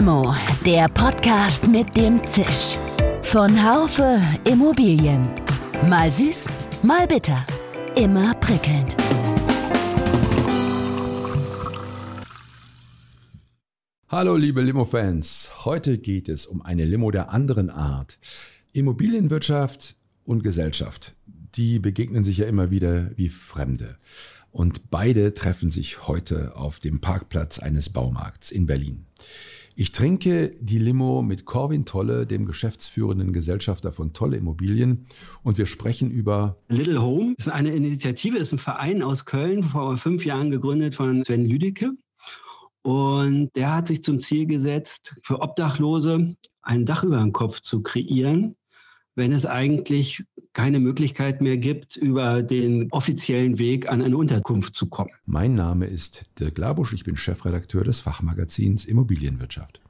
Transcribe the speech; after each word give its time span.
Limo, 0.00 0.34
der 0.64 0.88
Podcast 0.88 1.68
mit 1.68 1.94
dem 1.94 2.24
Zisch. 2.24 2.78
Von 3.20 3.50
Haufe 3.62 4.18
Immobilien. 4.50 5.28
Mal 5.90 6.10
süß, 6.10 6.46
mal 6.82 7.06
bitter. 7.06 7.44
Immer 7.96 8.32
prickelnd. 8.36 8.96
Hallo 14.08 14.36
liebe 14.36 14.62
Limo-Fans. 14.62 15.66
Heute 15.66 15.98
geht 15.98 16.30
es 16.30 16.46
um 16.46 16.62
eine 16.62 16.86
Limo 16.86 17.10
der 17.10 17.28
anderen 17.28 17.68
Art. 17.68 18.18
Immobilienwirtschaft 18.72 19.96
und 20.24 20.42
Gesellschaft. 20.42 21.14
Die 21.56 21.78
begegnen 21.78 22.24
sich 22.24 22.38
ja 22.38 22.46
immer 22.46 22.70
wieder 22.70 23.10
wie 23.18 23.28
Fremde. 23.28 23.98
Und 24.50 24.90
beide 24.90 25.34
treffen 25.34 25.70
sich 25.70 26.08
heute 26.08 26.56
auf 26.56 26.80
dem 26.80 27.02
Parkplatz 27.02 27.58
eines 27.58 27.90
Baumarkts 27.90 28.50
in 28.50 28.64
Berlin. 28.64 29.04
Ich 29.80 29.92
trinke 29.92 30.54
die 30.60 30.76
Limo 30.76 31.22
mit 31.22 31.46
Corwin 31.46 31.86
Tolle, 31.86 32.26
dem 32.26 32.44
geschäftsführenden 32.44 33.32
Gesellschafter 33.32 33.92
von 33.92 34.12
Tolle 34.12 34.36
Immobilien. 34.36 35.06
Und 35.42 35.56
wir 35.56 35.64
sprechen 35.64 36.10
über 36.10 36.58
Little 36.68 37.00
Home. 37.00 37.32
Das 37.38 37.46
ist 37.46 37.52
eine 37.54 37.70
Initiative, 37.70 38.36
ist 38.36 38.52
ein 38.52 38.58
Verein 38.58 39.02
aus 39.02 39.24
Köln, 39.24 39.62
vor 39.62 39.96
fünf 39.96 40.26
Jahren 40.26 40.50
gegründet 40.50 40.94
von 40.94 41.24
Sven 41.24 41.46
Lüdecke. 41.46 41.92
Und 42.82 43.56
der 43.56 43.74
hat 43.74 43.88
sich 43.88 44.02
zum 44.02 44.20
Ziel 44.20 44.44
gesetzt, 44.44 45.18
für 45.22 45.40
Obdachlose 45.40 46.36
ein 46.60 46.84
Dach 46.84 47.02
über 47.02 47.16
den 47.16 47.32
Kopf 47.32 47.60
zu 47.60 47.82
kreieren, 47.82 48.56
wenn 49.14 49.32
es 49.32 49.46
eigentlich 49.46 50.24
keine 50.52 50.80
Möglichkeit 50.80 51.40
mehr 51.40 51.56
gibt, 51.56 51.96
über 51.96 52.42
den 52.42 52.88
offiziellen 52.90 53.58
Weg 53.58 53.90
an 53.90 54.02
eine 54.02 54.16
Unterkunft 54.16 54.74
zu 54.74 54.88
kommen. 54.88 55.10
Mein 55.24 55.54
Name 55.54 55.86
ist 55.86 56.26
Dirk 56.38 56.58
Labusch, 56.58 56.92
ich 56.92 57.04
bin 57.04 57.16
Chefredakteur 57.16 57.84
des 57.84 58.00
Fachmagazins 58.00 58.84
Immobilienwirtschaft. 58.84 59.80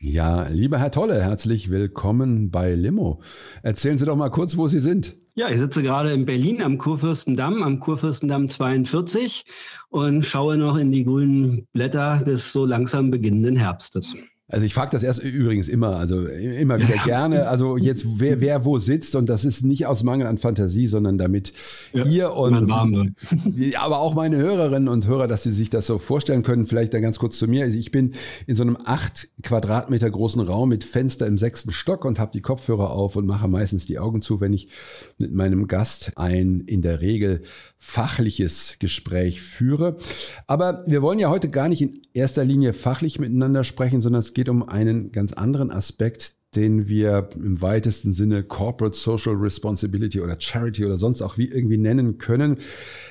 Ja, 0.00 0.46
lieber 0.48 0.78
Herr 0.78 0.90
Tolle, 0.90 1.22
herzlich 1.22 1.70
willkommen 1.70 2.50
bei 2.50 2.74
Limo. 2.74 3.22
Erzählen 3.62 3.96
Sie 3.98 4.04
doch 4.04 4.16
mal 4.16 4.30
kurz, 4.30 4.56
wo 4.56 4.68
Sie 4.68 4.78
sind. 4.78 5.16
Ja, 5.34 5.48
ich 5.48 5.58
sitze 5.58 5.82
gerade 5.82 6.12
in 6.12 6.26
Berlin 6.26 6.62
am 6.62 6.78
Kurfürstendamm, 6.78 7.62
am 7.62 7.80
Kurfürstendamm 7.80 8.48
42 8.48 9.44
und 9.88 10.24
schaue 10.24 10.56
noch 10.56 10.76
in 10.76 10.92
die 10.92 11.04
grünen 11.04 11.66
Blätter 11.72 12.18
des 12.18 12.52
so 12.52 12.64
langsam 12.64 13.10
beginnenden 13.10 13.56
Herbstes. 13.56 14.16
Also 14.48 14.64
ich 14.64 14.74
frage 14.74 14.92
das 14.92 15.02
erst 15.02 15.20
übrigens 15.24 15.66
immer, 15.66 15.96
also 15.96 16.24
immer 16.24 16.78
wieder 16.78 17.02
gerne. 17.04 17.48
Also 17.48 17.76
jetzt 17.76 18.06
wer, 18.20 18.40
wer 18.40 18.64
wo 18.64 18.78
sitzt 18.78 19.16
und 19.16 19.28
das 19.28 19.44
ist 19.44 19.64
nicht 19.64 19.86
aus 19.86 20.04
Mangel 20.04 20.28
an 20.28 20.38
Fantasie, 20.38 20.86
sondern 20.86 21.18
damit 21.18 21.52
ja, 21.92 22.04
ihr 22.04 22.32
und 22.32 22.70
aber 23.76 23.98
auch 23.98 24.14
meine 24.14 24.36
Hörerinnen 24.36 24.88
und 24.88 25.08
Hörer, 25.08 25.26
dass 25.26 25.42
sie 25.42 25.52
sich 25.52 25.68
das 25.68 25.86
so 25.86 25.98
vorstellen 25.98 26.44
können. 26.44 26.66
Vielleicht 26.66 26.94
dann 26.94 27.02
ganz 27.02 27.18
kurz 27.18 27.38
zu 27.38 27.48
mir. 27.48 27.66
Ich 27.66 27.90
bin 27.90 28.12
in 28.46 28.54
so 28.54 28.62
einem 28.62 28.78
acht 28.84 29.28
Quadratmeter 29.42 30.08
großen 30.08 30.40
Raum 30.40 30.68
mit 30.68 30.84
Fenster 30.84 31.26
im 31.26 31.38
sechsten 31.38 31.72
Stock 31.72 32.04
und 32.04 32.20
habe 32.20 32.30
die 32.32 32.40
Kopfhörer 32.40 32.90
auf 32.90 33.16
und 33.16 33.26
mache 33.26 33.48
meistens 33.48 33.86
die 33.86 33.98
Augen 33.98 34.22
zu, 34.22 34.40
wenn 34.40 34.52
ich 34.52 34.68
mit 35.18 35.34
meinem 35.34 35.66
Gast 35.66 36.12
ein 36.14 36.60
in 36.60 36.82
der 36.82 37.00
Regel 37.00 37.42
fachliches 37.78 38.76
Gespräch 38.78 39.42
führe. 39.42 39.96
Aber 40.46 40.84
wir 40.86 41.02
wollen 41.02 41.18
ja 41.18 41.30
heute 41.30 41.50
gar 41.50 41.68
nicht 41.68 41.82
in 41.82 42.00
erster 42.14 42.44
Linie 42.44 42.72
fachlich 42.72 43.18
miteinander 43.18 43.64
sprechen, 43.64 44.00
sondern 44.00 44.20
es 44.20 44.35
geht 44.36 44.50
um 44.50 44.68
einen 44.68 45.12
ganz 45.12 45.32
anderen 45.32 45.70
Aspekt, 45.70 46.34
den 46.56 46.88
wir 46.88 47.30
im 47.36 47.62
weitesten 47.62 48.12
Sinne 48.12 48.42
Corporate 48.42 48.94
Social 48.94 49.32
Responsibility 49.32 50.20
oder 50.20 50.38
Charity 50.38 50.84
oder 50.84 50.98
sonst 50.98 51.22
auch 51.22 51.38
wie 51.38 51.46
irgendwie 51.48 51.78
nennen 51.78 52.18
können. 52.18 52.58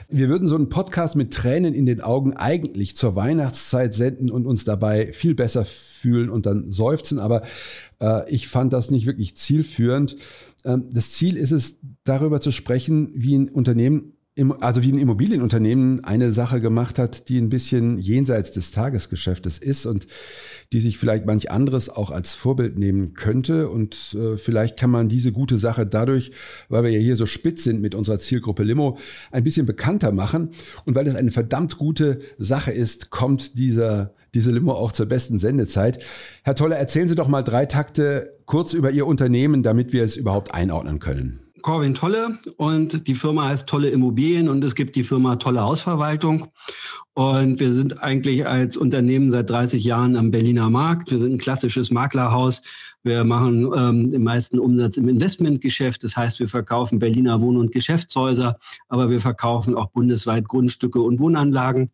Wir 0.08 0.30
würden 0.30 0.48
so 0.48 0.56
einen 0.56 0.70
Podcast 0.70 1.16
mit 1.16 1.34
Tränen 1.34 1.74
in 1.74 1.88
den 1.88 2.02
Augen 2.02 2.34
eigentlich 2.34 2.96
zur 2.96 3.16
Weihnachtszeit 3.16 3.96
senden 3.96 4.30
und 4.30 4.46
uns 4.46 4.66
dabei 4.66 5.14
viel 5.14 5.34
besser 5.34 5.66
fühlen 5.66 6.30
und 6.30 6.46
dann 6.46 6.70
seufzen, 6.70 7.18
aber 7.18 7.42
äh, 8.00 8.32
ich 8.32 8.48
fand 8.48 8.72
das 8.72 8.92
nicht 8.92 9.08
wirklich 9.08 9.36
zielführend. 9.36 10.18
Ähm, 10.64 10.92
das 10.92 11.14
Ziel 11.14 11.38
ist 11.38 11.52
es, 11.52 11.80
darüber 12.04 12.40
zu 12.40 12.52
sprechen, 12.52 13.10
wie 13.16 13.36
ein 13.36 13.50
Unternehmen 13.50 14.15
also 14.60 14.84
wie 14.84 14.92
ein 14.92 14.98
Immobilienunternehmen 14.98 16.04
eine 16.04 16.34
Sache 16.34 16.60
gemacht 16.60 17.00
hat, 17.00 17.30
die 17.30 17.38
ein 17.38 17.48
bisschen 17.48 17.98
jenseits 18.00 18.52
des 18.52 18.72
Tagesgeschäftes 18.72 19.58
ist 19.60 19.86
und 19.86 20.08
die 20.74 20.82
sich 20.82 20.98
vielleicht 20.98 21.26
manch 21.26 21.52
anderes 21.52 21.90
auch 21.90 22.12
als 22.12 22.34
Vorbild 22.34 22.78
nehmen 22.78 23.14
könnte. 23.14 23.70
Und 23.70 24.14
äh, 24.20 24.36
vielleicht 24.36 24.78
kann 24.78 24.90
man 24.90 25.08
diese 25.08 25.32
gute 25.32 25.58
Sache 25.58 25.88
dadurch, 25.88 26.32
weil 26.68 26.84
wir 26.84 26.92
ja 26.92 27.00
hier 27.00 27.16
so 27.16 27.26
spitz 27.26 27.64
sind 27.64 27.82
mit 27.82 27.96
unserer 27.96 28.20
Zielgruppe 28.20 28.64
Limo, 28.64 28.98
ein 29.32 29.46
bisschen 29.46 29.66
bekannter 29.66 30.12
machen. 30.12 30.50
Und 30.84 30.96
weil 30.96 31.06
das 31.06 31.16
eine 31.16 31.32
verdammt 31.32 31.78
gute 31.78 32.20
Sache 32.38 32.72
ist, 32.72 33.12
kommt 33.12 33.58
dieser 33.58 34.14
diese 34.34 34.52
Limo 34.52 34.74
auch 34.74 34.92
zur 34.92 35.06
besten 35.06 35.40
Sendezeit. 35.40 36.04
Herr 36.44 36.56
Tolle, 36.56 36.76
erzählen 36.76 37.08
Sie 37.08 37.16
doch 37.16 37.30
mal 37.30 37.42
drei 37.42 37.66
Takte 37.68 38.34
kurz 38.46 38.74
über 38.74 38.92
Ihr 38.92 39.08
Unternehmen, 39.08 39.64
damit 39.64 39.94
wir 39.94 40.04
es 40.04 40.18
überhaupt 40.18 40.54
einordnen 40.54 41.00
können. 41.00 41.45
Corwin 41.66 41.96
Tolle 41.96 42.38
und 42.58 43.08
die 43.08 43.16
Firma 43.16 43.48
heißt 43.48 43.68
Tolle 43.68 43.90
Immobilien 43.90 44.50
und 44.50 44.64
es 44.64 44.76
gibt 44.76 44.96
die 44.96 45.04
Firma 45.04 45.38
Tolle 45.38 45.62
Hausverwaltung. 45.62 46.46
Und 47.16 47.60
wir 47.60 47.74
sind 47.74 48.04
eigentlich 48.04 48.46
als 48.46 48.78
Unternehmen 48.78 49.32
seit 49.32 49.50
30 49.50 49.84
Jahren 49.84 50.16
am 50.16 50.30
Berliner 50.30 50.70
Markt. 50.70 51.10
Wir 51.10 51.18
sind 51.18 51.34
ein 51.34 51.38
klassisches 51.40 51.90
Maklerhaus. 51.90 52.62
Wir 53.02 53.24
machen 53.24 53.72
ähm, 53.76 54.12
den 54.12 54.22
meisten 54.22 54.60
Umsatz 54.60 54.98
im 54.98 55.10
Investmentgeschäft. 55.10 56.04
Das 56.04 56.16
heißt, 56.16 56.40
wir 56.40 56.48
verkaufen 56.48 57.00
Berliner 57.00 57.42
Wohn- 57.42 57.58
und 57.58 57.72
Geschäftshäuser, 57.72 58.60
aber 58.90 59.10
wir 59.10 59.20
verkaufen 59.20 59.74
auch 59.74 59.90
bundesweit 59.90 60.48
Grundstücke 60.48 61.02
und 61.02 61.20
Wohnanlagen, 61.20 61.90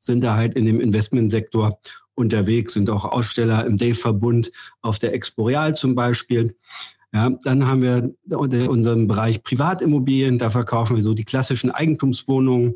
sind 0.00 0.24
da 0.24 0.34
halt 0.34 0.54
in 0.54 0.66
dem 0.66 0.80
Investmentsektor 0.80 1.78
unterwegs, 2.16 2.72
sind 2.72 2.90
auch 2.90 3.04
Aussteller 3.04 3.64
im 3.64 3.76
Dave-Verbund 3.76 4.50
auf 4.82 4.98
der 4.98 5.14
Exporeal 5.14 5.72
zum 5.76 5.94
Beispiel. 5.94 6.56
Ja, 7.14 7.30
dann 7.44 7.64
haben 7.64 7.80
wir 7.80 8.10
unseren 8.36 9.06
Bereich 9.06 9.44
Privatimmobilien. 9.44 10.36
Da 10.36 10.50
verkaufen 10.50 10.96
wir 10.96 11.02
so 11.04 11.14
die 11.14 11.24
klassischen 11.24 11.70
Eigentumswohnungen 11.70 12.74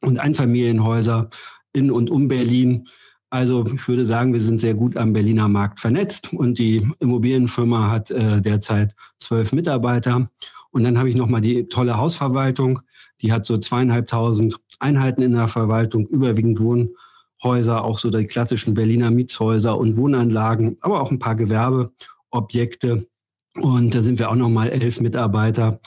und 0.00 0.20
Einfamilienhäuser 0.20 1.28
in 1.72 1.90
und 1.90 2.08
um 2.08 2.28
Berlin. 2.28 2.86
Also 3.30 3.66
ich 3.66 3.88
würde 3.88 4.06
sagen, 4.06 4.32
wir 4.32 4.40
sind 4.40 4.60
sehr 4.60 4.74
gut 4.74 4.96
am 4.96 5.12
Berliner 5.12 5.48
Markt 5.48 5.80
vernetzt 5.80 6.32
und 6.32 6.60
die 6.60 6.88
Immobilienfirma 7.00 7.90
hat 7.90 8.12
äh, 8.12 8.40
derzeit 8.40 8.94
zwölf 9.18 9.52
Mitarbeiter. 9.52 10.30
Und 10.70 10.84
dann 10.84 10.96
habe 10.96 11.08
ich 11.08 11.16
nochmal 11.16 11.40
die 11.40 11.66
tolle 11.66 11.96
Hausverwaltung. 11.96 12.80
Die 13.22 13.32
hat 13.32 13.44
so 13.44 13.58
zweieinhalbtausend 13.58 14.56
Einheiten 14.78 15.22
in 15.22 15.32
der 15.32 15.48
Verwaltung, 15.48 16.06
überwiegend 16.06 16.60
Wohnhäuser, 16.60 17.84
auch 17.84 17.98
so 17.98 18.08
die 18.10 18.26
klassischen 18.26 18.74
Berliner 18.74 19.10
Mietshäuser 19.10 19.76
und 19.76 19.96
Wohnanlagen, 19.96 20.76
aber 20.80 21.00
auch 21.00 21.10
ein 21.10 21.18
paar 21.18 21.34
Gewerbeobjekte. 21.34 23.08
Und 23.54 23.94
da 23.94 24.02
sind 24.02 24.18
wir 24.18 24.30
auch 24.30 24.36
nochmal 24.36 24.70
elf 24.70 25.00
Mitarbeiter. 25.00 25.80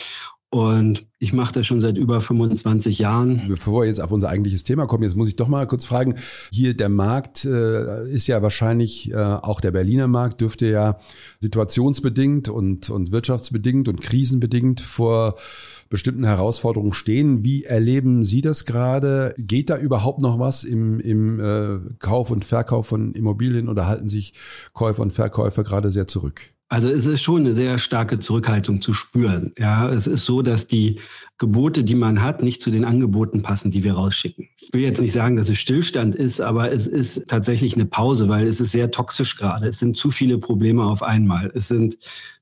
Und 0.54 1.08
ich 1.18 1.34
mache 1.34 1.52
das 1.52 1.66
schon 1.66 1.82
seit 1.82 1.98
über 1.98 2.22
25 2.22 3.00
Jahren. 3.00 3.42
Bevor 3.48 3.82
wir 3.82 3.88
jetzt 3.88 4.00
auf 4.00 4.12
unser 4.12 4.30
eigentliches 4.30 4.64
Thema 4.64 4.86
kommen, 4.86 5.02
jetzt 5.02 5.16
muss 5.16 5.28
ich 5.28 5.36
doch 5.36 5.48
mal 5.48 5.66
kurz 5.66 5.84
fragen. 5.84 6.14
Hier 6.52 6.76
der 6.76 6.90
Markt 6.90 7.44
äh, 7.44 8.08
ist 8.08 8.28
ja 8.28 8.44
wahrscheinlich, 8.44 9.12
äh, 9.12 9.16
auch 9.16 9.62
der 9.62 9.72
Berliner 9.72 10.08
Markt 10.08 10.42
dürfte 10.42 10.68
ja 10.68 11.00
situationsbedingt 11.40 12.50
und, 12.50 12.92
und 12.92 13.12
wirtschaftsbedingt 13.12 13.88
und 13.88 14.00
krisenbedingt 14.00 14.80
vor 14.80 15.40
bestimmten 15.90 16.24
Herausforderungen 16.24 16.94
stehen. 16.94 17.44
Wie 17.44 17.64
erleben 17.64 18.24
Sie 18.24 18.42
das 18.42 18.66
gerade? 18.66 19.34
Geht 19.40 19.72
da 19.72 19.78
überhaupt 19.80 20.22
noch 20.22 20.38
was 20.38 20.64
im, 20.64 21.00
im 21.00 21.40
äh, 21.40 21.80
Kauf 21.98 22.30
und 22.30 22.46
Verkauf 22.46 22.86
von 22.86 23.14
Immobilien 23.14 23.70
oder 23.70 23.88
halten 23.88 24.08
sich 24.08 24.36
Käufer 24.74 25.02
und 25.02 25.14
Verkäufer 25.14 25.64
gerade 25.64 25.90
sehr 25.90 26.06
zurück? 26.06 26.54
Also 26.74 26.90
es 26.90 27.06
ist 27.06 27.22
schon 27.22 27.42
eine 27.42 27.54
sehr 27.54 27.78
starke 27.78 28.18
Zurückhaltung 28.18 28.82
zu 28.82 28.94
spüren. 28.94 29.54
Ja, 29.60 29.88
es 29.90 30.08
ist 30.08 30.26
so, 30.26 30.42
dass 30.42 30.66
die 30.66 31.00
Gebote, 31.38 31.84
die 31.84 31.94
man 31.94 32.20
hat, 32.20 32.42
nicht 32.42 32.64
zu 32.64 32.72
den 32.72 32.84
Angeboten 32.84 33.44
passen, 33.44 33.70
die 33.70 33.84
wir 33.84 33.94
rausschicken. 33.94 34.50
Ich 34.60 34.74
will 34.74 34.82
jetzt 34.82 35.00
nicht 35.00 35.12
sagen, 35.12 35.36
dass 35.36 35.50
es 35.50 35.60
Stillstand 35.60 36.16
ist, 36.16 36.42
aber 36.42 36.72
es 36.72 36.88
ist 36.88 37.28
tatsächlich 37.28 37.76
eine 37.76 37.86
Pause, 37.86 38.28
weil 38.28 38.48
es 38.48 38.60
ist 38.60 38.72
sehr 38.72 38.90
toxisch 38.90 39.38
gerade. 39.38 39.68
Es 39.68 39.78
sind 39.78 39.98
zu 39.98 40.10
viele 40.10 40.40
Probleme 40.40 40.84
auf 40.84 41.04
einmal. 41.04 41.52
Es 41.54 41.68
sind 41.68 41.96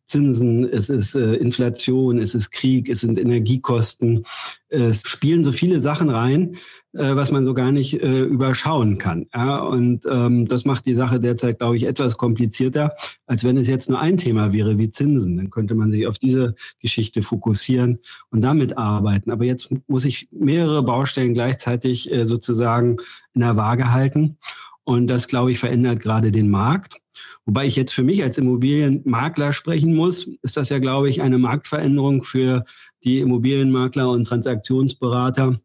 Zinsen, 0.06 0.64
es 0.64 0.90
ist 0.90 1.14
äh, 1.16 1.34
Inflation, 1.34 2.18
es 2.18 2.34
ist 2.34 2.52
Krieg, 2.52 2.88
es 2.88 3.02
sind 3.02 3.20
Energiekosten. 3.20 4.24
Es 4.70 5.02
spielen 5.06 5.44
so 5.44 5.52
viele 5.52 5.82
Sachen 5.82 6.10
rein, 6.10 6.56
äh, 6.94 7.16
was 7.16 7.32
man 7.32 7.46
so 7.46 7.54
gar 7.54 7.72
nicht 7.72 8.02
äh, 8.02 8.24
überschauen 8.24 8.98
kann. 8.98 9.28
Ja? 9.34 9.60
Und 9.60 10.06
ähm, 10.10 10.48
das 10.48 10.66
macht 10.66 10.86
die 10.86 10.94
Sache 10.94 11.20
derzeit, 11.20 11.60
glaube 11.60 11.78
ich, 11.78 11.86
etwas 11.86 12.18
komplizierter, 12.18 12.94
als 13.28 13.44
wenn 13.44 13.58
es 13.58 13.70
jetzt 13.70 13.90
nur 13.90 14.00
ein 14.00 14.18
Thema 14.18 14.52
wäre 14.52 14.78
wie 14.78 14.90
Zinsen. 14.90 15.38
Dann 15.38 15.50
könnte 15.50 15.76
man 15.76 15.92
sich 15.92 16.06
auf 16.06 16.18
diese 16.18 16.56
Geschichte 16.80 17.22
fokussieren 17.22 18.00
und 18.30 18.44
damit 18.44 18.78
arbeiten. 18.78 19.32
Aber 19.32 19.46
jetzt 19.46 19.70
muss 19.88 20.04
ich 20.04 20.28
mehrere 20.32 20.84
Baustellen 20.84 21.34
gleichzeitig 21.34 22.12
äh, 22.12 22.26
sozusagen 22.26 22.98
in 23.34 23.42
der 23.42 23.56
Waage 23.56 23.92
halten. 23.92 24.38
Und 24.84 25.08
das, 25.08 25.28
glaube 25.28 25.52
ich, 25.52 25.60
verändert 25.60 26.02
gerade 26.02 26.32
den 26.32 26.50
Markt. 26.50 26.98
Wobei 27.46 27.68
ich 27.68 27.76
jetzt 27.76 27.94
für 27.94 28.04
mich 28.04 28.24
als 28.24 28.38
Immobilienmakler 28.38 29.54
sprechen 29.54 29.96
muss, 29.96 30.28
ist 30.42 30.58
das 30.58 30.70
ja, 30.70 30.80
glaube 30.80 31.10
ich, 31.10 31.22
eine 31.22 31.38
Marktveränderung 31.38 32.24
für 32.24 32.66
die 33.04 33.20
Immobilienmakler 33.20 34.10
und 34.10 34.26
Transaktionsberater 34.26 35.60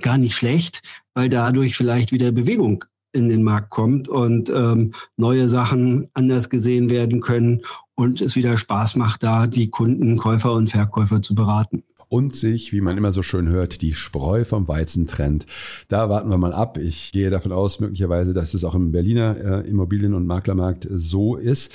gar 0.00 0.18
nicht 0.18 0.34
schlecht, 0.34 0.82
weil 1.14 1.28
dadurch 1.28 1.76
vielleicht 1.76 2.12
wieder 2.12 2.32
Bewegung 2.32 2.84
in 3.12 3.28
den 3.28 3.42
Markt 3.42 3.70
kommt 3.70 4.08
und 4.08 4.50
ähm, 4.50 4.92
neue 5.16 5.48
Sachen 5.48 6.08
anders 6.14 6.50
gesehen 6.50 6.90
werden 6.90 7.20
können 7.20 7.62
und 7.94 8.20
es 8.20 8.34
wieder 8.34 8.56
Spaß 8.56 8.96
macht, 8.96 9.22
da 9.22 9.46
die 9.46 9.70
Kunden, 9.70 10.16
Käufer 10.16 10.52
und 10.52 10.70
Verkäufer 10.70 11.22
zu 11.22 11.34
beraten 11.34 11.84
und 12.14 12.32
sich, 12.32 12.72
wie 12.72 12.80
man 12.80 12.96
immer 12.96 13.10
so 13.10 13.22
schön 13.24 13.48
hört, 13.48 13.82
die 13.82 13.92
Spreu 13.92 14.44
vom 14.44 14.68
Weizen 14.68 15.06
trennt. 15.06 15.46
Da 15.88 16.08
warten 16.08 16.30
wir 16.30 16.38
mal 16.38 16.52
ab. 16.52 16.78
Ich 16.78 17.10
gehe 17.10 17.28
davon 17.28 17.50
aus, 17.50 17.80
möglicherweise, 17.80 18.32
dass 18.32 18.54
es 18.54 18.62
auch 18.62 18.76
im 18.76 18.92
Berliner 18.92 19.64
äh, 19.64 19.68
Immobilien- 19.68 20.14
und 20.14 20.24
Maklermarkt 20.24 20.86
so 20.92 21.34
ist. 21.34 21.72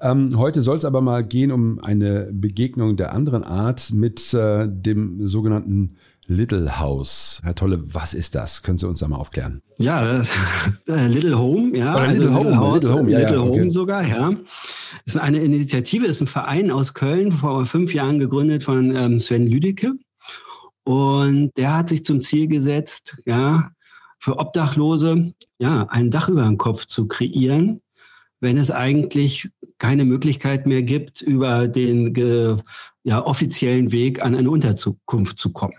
Ähm, 0.00 0.38
heute 0.38 0.62
soll 0.62 0.76
es 0.76 0.84
aber 0.84 1.00
mal 1.00 1.24
gehen 1.24 1.50
um 1.50 1.80
eine 1.80 2.28
Begegnung 2.32 2.96
der 2.96 3.12
anderen 3.12 3.42
Art 3.42 3.92
mit 3.92 4.32
äh, 4.32 4.68
dem 4.68 5.26
sogenannten 5.26 5.96
Little 6.30 6.78
House. 6.78 7.40
Herr 7.42 7.56
Tolle, 7.56 7.82
was 7.92 8.14
ist 8.14 8.36
das? 8.36 8.62
Können 8.62 8.78
Sie 8.78 8.86
uns 8.86 9.00
da 9.00 9.08
mal 9.08 9.16
aufklären? 9.16 9.62
Ja, 9.78 10.04
das, 10.04 10.30
äh, 10.88 11.08
Little 11.08 11.36
Home, 11.36 11.76
ja. 11.76 11.96
Oder 11.96 12.06
Little, 12.06 12.28
also 12.28 12.38
Home, 12.38 12.50
Little, 12.50 12.58
House, 12.58 12.82
Little 12.82 12.94
Home, 12.94 13.10
ja, 13.10 13.18
Little 13.18 13.34
ja, 13.34 13.42
okay. 13.42 13.60
Home 13.60 13.70
sogar, 13.72 14.06
ja. 14.06 14.32
Ist 15.06 15.18
eine 15.18 15.40
Initiative, 15.40 16.06
ist 16.06 16.20
ein 16.20 16.28
Verein 16.28 16.70
aus 16.70 16.94
Köln, 16.94 17.32
vor 17.32 17.66
fünf 17.66 17.92
Jahren 17.92 18.20
gegründet 18.20 18.62
von 18.62 18.94
ähm, 18.94 19.18
Sven 19.18 19.48
Lüdecke. 19.48 19.94
Und 20.84 21.50
der 21.56 21.76
hat 21.76 21.88
sich 21.88 22.04
zum 22.04 22.22
Ziel 22.22 22.46
gesetzt, 22.46 23.20
ja, 23.26 23.72
für 24.20 24.38
Obdachlose, 24.38 25.34
ja, 25.58 25.88
ein 25.88 26.12
Dach 26.12 26.28
über 26.28 26.44
den 26.44 26.58
Kopf 26.58 26.86
zu 26.86 27.08
kreieren, 27.08 27.80
wenn 28.40 28.56
es 28.56 28.70
eigentlich 28.70 29.48
keine 29.78 30.04
Möglichkeit 30.04 30.66
mehr 30.66 30.82
gibt, 30.82 31.22
über 31.22 31.68
den 31.68 32.14
ja, 33.02 33.24
offiziellen 33.24 33.92
Weg 33.92 34.22
an 34.22 34.34
eine 34.34 34.50
Unterkunft 34.50 35.38
zu 35.38 35.52
kommen. 35.52 35.76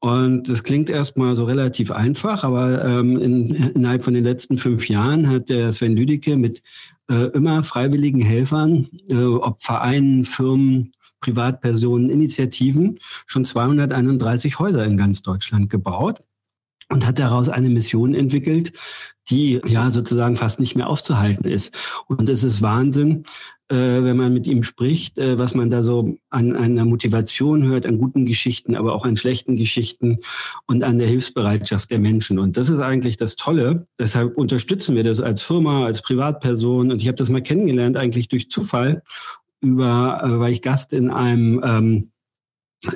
Und 0.00 0.50
das 0.50 0.64
klingt 0.64 0.90
erstmal 0.90 1.36
so 1.36 1.44
relativ 1.44 1.92
einfach, 1.92 2.42
aber 2.42 2.84
ähm, 2.84 3.16
in, 3.18 3.54
innerhalb 3.54 4.02
von 4.02 4.14
den 4.14 4.24
letzten 4.24 4.58
fünf 4.58 4.88
Jahren 4.88 5.28
hat 5.28 5.48
der 5.48 5.72
Sven 5.72 5.96
Lüdecke 5.96 6.36
mit 6.36 6.60
äh, 7.08 7.26
immer 7.28 7.62
freiwilligen 7.62 8.20
Helfern, 8.20 8.88
äh, 9.08 9.22
ob 9.22 9.62
Vereinen, 9.62 10.24
Firmen, 10.24 10.92
Privatpersonen, 11.20 12.10
Initiativen, 12.10 12.98
schon 13.26 13.44
231 13.44 14.58
Häuser 14.58 14.84
in 14.84 14.96
ganz 14.96 15.22
Deutschland 15.22 15.70
gebaut 15.70 16.20
und 16.88 17.06
hat 17.06 17.18
daraus 17.18 17.48
eine 17.48 17.68
Mission 17.68 18.14
entwickelt, 18.14 18.72
die 19.30 19.60
ja 19.66 19.90
sozusagen 19.90 20.36
fast 20.36 20.60
nicht 20.60 20.74
mehr 20.74 20.88
aufzuhalten 20.88 21.48
ist. 21.48 21.76
Und 22.08 22.28
es 22.28 22.42
ist 22.42 22.62
Wahnsinn, 22.62 23.24
äh, 23.68 24.02
wenn 24.02 24.16
man 24.16 24.34
mit 24.34 24.46
ihm 24.46 24.62
spricht, 24.62 25.18
äh, 25.18 25.38
was 25.38 25.54
man 25.54 25.70
da 25.70 25.82
so 25.82 26.18
an 26.30 26.54
einer 26.54 26.84
Motivation 26.84 27.64
hört, 27.64 27.86
an 27.86 27.98
guten 27.98 28.26
Geschichten, 28.26 28.76
aber 28.76 28.94
auch 28.94 29.06
an 29.06 29.16
schlechten 29.16 29.56
Geschichten 29.56 30.18
und 30.66 30.82
an 30.82 30.98
der 30.98 31.06
Hilfsbereitschaft 31.06 31.90
der 31.90 31.98
Menschen. 31.98 32.38
Und 32.38 32.56
das 32.56 32.68
ist 32.68 32.80
eigentlich 32.80 33.16
das 33.16 33.36
Tolle. 33.36 33.86
Deshalb 33.98 34.36
unterstützen 34.36 34.96
wir 34.96 35.04
das 35.04 35.20
als 35.20 35.42
Firma, 35.42 35.86
als 35.86 36.02
Privatperson. 36.02 36.90
Und 36.90 37.00
ich 37.00 37.08
habe 37.08 37.16
das 37.16 37.30
mal 37.30 37.42
kennengelernt, 37.42 37.96
eigentlich 37.96 38.28
durch 38.28 38.50
Zufall, 38.50 39.02
über, 39.60 40.20
äh, 40.22 40.38
weil 40.38 40.52
ich 40.52 40.62
Gast 40.62 40.92
in 40.92 41.10
einem 41.10 41.62
ähm, 41.64 42.11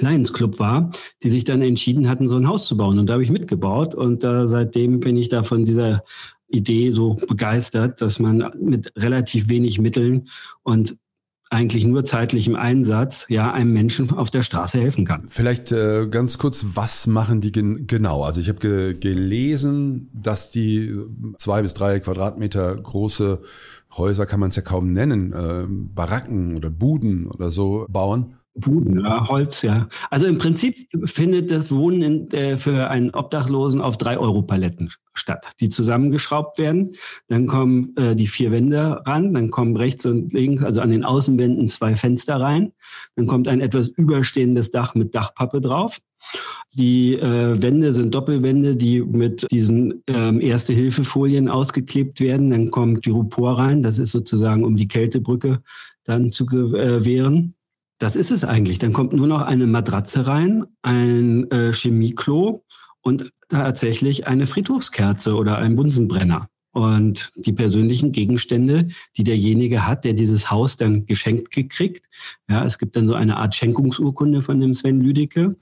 Lions 0.00 0.32
Club 0.32 0.58
war, 0.58 0.90
die 1.22 1.30
sich 1.30 1.44
dann 1.44 1.62
entschieden 1.62 2.08
hatten, 2.08 2.28
so 2.28 2.36
ein 2.36 2.48
Haus 2.48 2.66
zu 2.66 2.76
bauen. 2.76 2.98
Und 2.98 3.06
da 3.06 3.14
habe 3.14 3.22
ich 3.22 3.30
mitgebaut 3.30 3.94
und 3.94 4.24
äh, 4.24 4.48
seitdem 4.48 5.00
bin 5.00 5.16
ich 5.16 5.28
da 5.28 5.42
von 5.42 5.64
dieser 5.64 6.02
Idee 6.48 6.92
so 6.92 7.14
begeistert, 7.14 8.00
dass 8.00 8.18
man 8.18 8.50
mit 8.60 8.92
relativ 8.96 9.48
wenig 9.48 9.78
Mitteln 9.78 10.28
und 10.62 10.96
eigentlich 11.48 11.84
nur 11.84 12.04
zeitlichem 12.04 12.56
Einsatz 12.56 13.26
ja 13.28 13.52
einem 13.52 13.72
Menschen 13.72 14.10
auf 14.10 14.30
der 14.30 14.42
Straße 14.42 14.80
helfen 14.80 15.04
kann. 15.04 15.26
Vielleicht 15.28 15.70
äh, 15.70 16.08
ganz 16.08 16.38
kurz, 16.38 16.66
was 16.74 17.06
machen 17.06 17.40
die 17.40 17.52
gen 17.52 17.86
genau? 17.86 18.22
Also 18.22 18.40
ich 18.40 18.48
habe 18.48 18.58
ge 18.58 18.94
gelesen, 18.94 20.10
dass 20.12 20.50
die 20.50 20.92
zwei 21.38 21.62
bis 21.62 21.74
drei 21.74 22.00
Quadratmeter 22.00 22.74
große 22.74 23.40
Häuser 23.96 24.26
kann 24.26 24.40
man 24.40 24.50
es 24.50 24.56
ja 24.56 24.62
kaum 24.62 24.92
nennen, 24.92 25.32
äh, 25.32 25.66
Baracken 25.68 26.56
oder 26.56 26.70
Buden 26.70 27.28
oder 27.28 27.50
so 27.50 27.86
bauen. 27.88 28.34
Buden, 28.56 29.04
ja, 29.04 29.28
Holz, 29.28 29.62
ja. 29.62 29.88
Also 30.10 30.26
im 30.26 30.38
Prinzip 30.38 30.88
findet 31.04 31.50
das 31.50 31.70
Wohnen 31.70 32.02
in, 32.02 32.30
äh, 32.30 32.56
für 32.56 32.90
einen 32.90 33.10
Obdachlosen 33.10 33.80
auf 33.80 33.98
drei 33.98 34.18
Euro 34.18 34.42
Paletten 34.42 34.90
statt, 35.14 35.50
die 35.60 35.68
zusammengeschraubt 35.68 36.58
werden. 36.58 36.94
Dann 37.28 37.46
kommen 37.46 37.94
äh, 37.96 38.16
die 38.16 38.26
vier 38.26 38.52
Wände 38.52 39.02
ran, 39.06 39.34
dann 39.34 39.50
kommen 39.50 39.76
rechts 39.76 40.06
und 40.06 40.32
links, 40.32 40.62
also 40.62 40.80
an 40.80 40.90
den 40.90 41.04
Außenwänden 41.04 41.68
zwei 41.68 41.94
Fenster 41.94 42.40
rein. 42.40 42.72
Dann 43.16 43.26
kommt 43.26 43.48
ein 43.48 43.60
etwas 43.60 43.88
überstehendes 43.88 44.70
Dach 44.70 44.94
mit 44.94 45.14
Dachpappe 45.14 45.60
drauf. 45.60 45.98
Die 46.74 47.14
äh, 47.14 47.62
Wände 47.62 47.92
sind 47.92 48.14
Doppelwände, 48.14 48.76
die 48.76 49.00
mit 49.00 49.46
diesen 49.50 50.02
ähm, 50.06 50.40
Erste-Hilfe-Folien 50.40 51.48
ausgeklebt 51.48 52.20
werden. 52.20 52.50
Dann 52.50 52.70
kommt 52.70 53.04
die 53.06 53.10
Rupor 53.10 53.58
rein, 53.58 53.82
das 53.82 53.98
ist 53.98 54.12
sozusagen, 54.12 54.64
um 54.64 54.76
die 54.76 54.88
Kältebrücke 54.88 55.60
dann 56.04 56.32
zu 56.32 56.46
gewähren. 56.46 57.55
Das 57.98 58.16
ist 58.16 58.30
es 58.30 58.44
eigentlich. 58.44 58.78
Dann 58.78 58.92
kommt 58.92 59.12
nur 59.12 59.26
noch 59.26 59.42
eine 59.42 59.66
Matratze 59.66 60.26
rein, 60.26 60.64
ein 60.82 61.50
äh, 61.50 61.72
Chemieklo 61.72 62.64
und 63.00 63.32
tatsächlich 63.48 64.26
eine 64.26 64.46
Friedhofskerze 64.46 65.34
oder 65.34 65.58
ein 65.58 65.76
Bunsenbrenner. 65.76 66.48
Und 66.72 67.30
die 67.36 67.54
persönlichen 67.54 68.12
Gegenstände, 68.12 68.88
die 69.16 69.24
derjenige 69.24 69.86
hat, 69.86 70.04
der 70.04 70.12
dieses 70.12 70.50
Haus 70.50 70.76
dann 70.76 71.06
geschenkt 71.06 71.50
gekriegt. 71.50 72.04
Ja, 72.50 72.66
es 72.66 72.76
gibt 72.76 72.96
dann 72.96 73.06
so 73.06 73.14
eine 73.14 73.38
Art 73.38 73.54
Schenkungsurkunde 73.54 74.42
von 74.42 74.60
dem 74.60 74.74
Sven 74.74 75.00
Lüdecke 75.00 75.56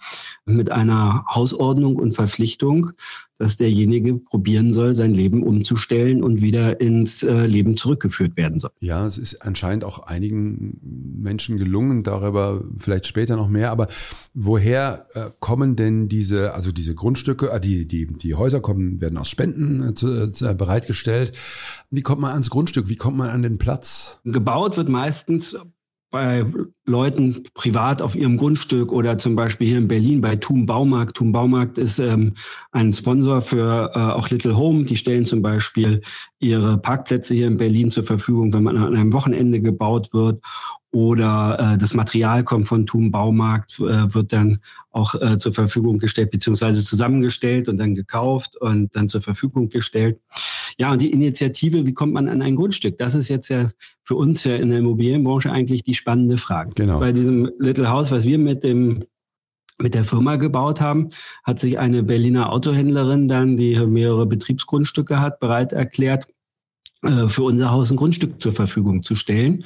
mit 0.44 0.72
einer 0.72 1.24
Hausordnung 1.30 1.94
und 1.94 2.16
Verpflichtung, 2.16 2.90
dass 3.38 3.56
derjenige 3.56 4.14
probieren 4.14 4.72
soll, 4.72 4.94
sein 4.94 5.12
Leben 5.12 5.42
umzustellen 5.42 6.22
und 6.22 6.40
wieder 6.40 6.80
ins 6.80 7.22
äh, 7.22 7.46
Leben 7.46 7.76
zurückgeführt 7.76 8.36
werden 8.36 8.58
soll. 8.58 8.70
Ja, 8.80 9.06
es 9.06 9.18
ist 9.18 9.42
anscheinend 9.44 9.84
auch 9.84 10.00
einigen 10.00 10.80
Menschen 11.20 11.56
gelungen, 11.56 12.04
darüber 12.04 12.64
vielleicht 12.78 13.06
später 13.06 13.36
noch 13.36 13.48
mehr. 13.48 13.70
Aber 13.70 13.88
woher 14.34 15.06
äh, 15.14 15.30
kommen 15.40 15.74
denn 15.74 16.08
diese, 16.08 16.54
also 16.54 16.70
diese 16.70 16.94
Grundstücke, 16.94 17.50
äh, 17.50 17.60
die, 17.60 17.86
die, 17.86 18.06
die 18.06 18.34
Häuser 18.34 18.60
kommen, 18.60 19.00
werden 19.00 19.18
aus 19.18 19.28
Spenden 19.28 19.96
zu, 19.96 20.30
zu, 20.30 20.54
bereitgestellt. 20.54 21.32
Wie 21.90 22.02
kommt 22.02 22.20
man 22.20 22.32
ans 22.32 22.50
Grundstück? 22.50 22.88
Wie 22.88 22.96
kommt 22.96 23.16
man 23.16 23.30
an 23.30 23.42
den 23.42 23.58
Platz? 23.58 24.20
Gebaut 24.24 24.76
wird 24.76 24.88
meistens 24.88 25.56
bei 26.14 26.46
Leuten 26.86 27.42
privat 27.54 28.00
auf 28.00 28.14
ihrem 28.14 28.36
Grundstück 28.36 28.92
oder 28.92 29.18
zum 29.18 29.34
Beispiel 29.34 29.66
hier 29.66 29.78
in 29.78 29.88
Berlin 29.88 30.20
bei 30.20 30.36
Thum 30.36 30.64
Baumarkt. 30.64 31.16
Thum 31.16 31.32
Baumarkt 31.32 31.76
ist 31.76 31.98
ähm, 31.98 32.34
ein 32.70 32.92
Sponsor 32.92 33.40
für 33.40 33.90
äh, 33.96 33.98
auch 33.98 34.30
Little 34.30 34.56
Home. 34.56 34.84
Die 34.84 34.96
stellen 34.96 35.24
zum 35.24 35.42
Beispiel 35.42 36.02
ihre 36.38 36.78
Parkplätze 36.78 37.34
hier 37.34 37.48
in 37.48 37.56
Berlin 37.56 37.90
zur 37.90 38.04
Verfügung, 38.04 38.54
wenn 38.54 38.62
man 38.62 38.76
an 38.76 38.94
einem 38.94 39.12
Wochenende 39.12 39.60
gebaut 39.60 40.14
wird 40.14 40.40
oder 40.92 41.58
äh, 41.58 41.78
das 41.78 41.94
Material 41.94 42.44
kommt 42.44 42.68
von 42.68 42.86
Thum 42.86 43.10
Baumarkt, 43.10 43.80
äh, 43.80 44.14
wird 44.14 44.32
dann 44.32 44.60
auch 44.92 45.16
äh, 45.16 45.36
zur 45.38 45.52
Verfügung 45.52 45.98
gestellt, 45.98 46.30
beziehungsweise 46.30 46.84
zusammengestellt 46.84 47.68
und 47.68 47.78
dann 47.78 47.96
gekauft 47.96 48.56
und 48.56 48.94
dann 48.94 49.08
zur 49.08 49.20
Verfügung 49.20 49.68
gestellt. 49.68 50.20
Ja, 50.78 50.92
und 50.92 51.00
die 51.00 51.10
Initiative, 51.10 51.86
wie 51.86 51.94
kommt 51.94 52.12
man 52.14 52.28
an 52.28 52.42
ein 52.42 52.56
Grundstück? 52.56 52.98
Das 52.98 53.14
ist 53.14 53.28
jetzt 53.28 53.48
ja 53.48 53.68
für 54.02 54.16
uns 54.16 54.44
ja 54.44 54.56
in 54.56 54.70
der 54.70 54.80
Immobilienbranche 54.80 55.52
eigentlich 55.52 55.84
die 55.84 55.94
spannende 55.94 56.36
Frage. 56.36 56.72
Genau. 56.74 57.00
Bei 57.00 57.12
diesem 57.12 57.50
Little 57.58 57.88
House, 57.88 58.10
was 58.10 58.24
wir 58.24 58.38
mit 58.38 58.64
dem 58.64 59.04
mit 59.78 59.94
der 59.94 60.04
Firma 60.04 60.36
gebaut 60.36 60.80
haben, 60.80 61.08
hat 61.42 61.58
sich 61.58 61.80
eine 61.80 62.04
Berliner 62.04 62.52
Autohändlerin 62.52 63.26
dann, 63.26 63.56
die 63.56 63.76
mehrere 63.86 64.24
Betriebsgrundstücke 64.24 65.20
hat, 65.20 65.40
bereit 65.40 65.72
erklärt, 65.72 66.28
äh, 67.02 67.28
für 67.28 67.42
unser 67.42 67.70
Haus 67.70 67.90
ein 67.90 67.96
Grundstück 67.96 68.40
zur 68.40 68.52
Verfügung 68.52 69.02
zu 69.02 69.16
stellen. 69.16 69.64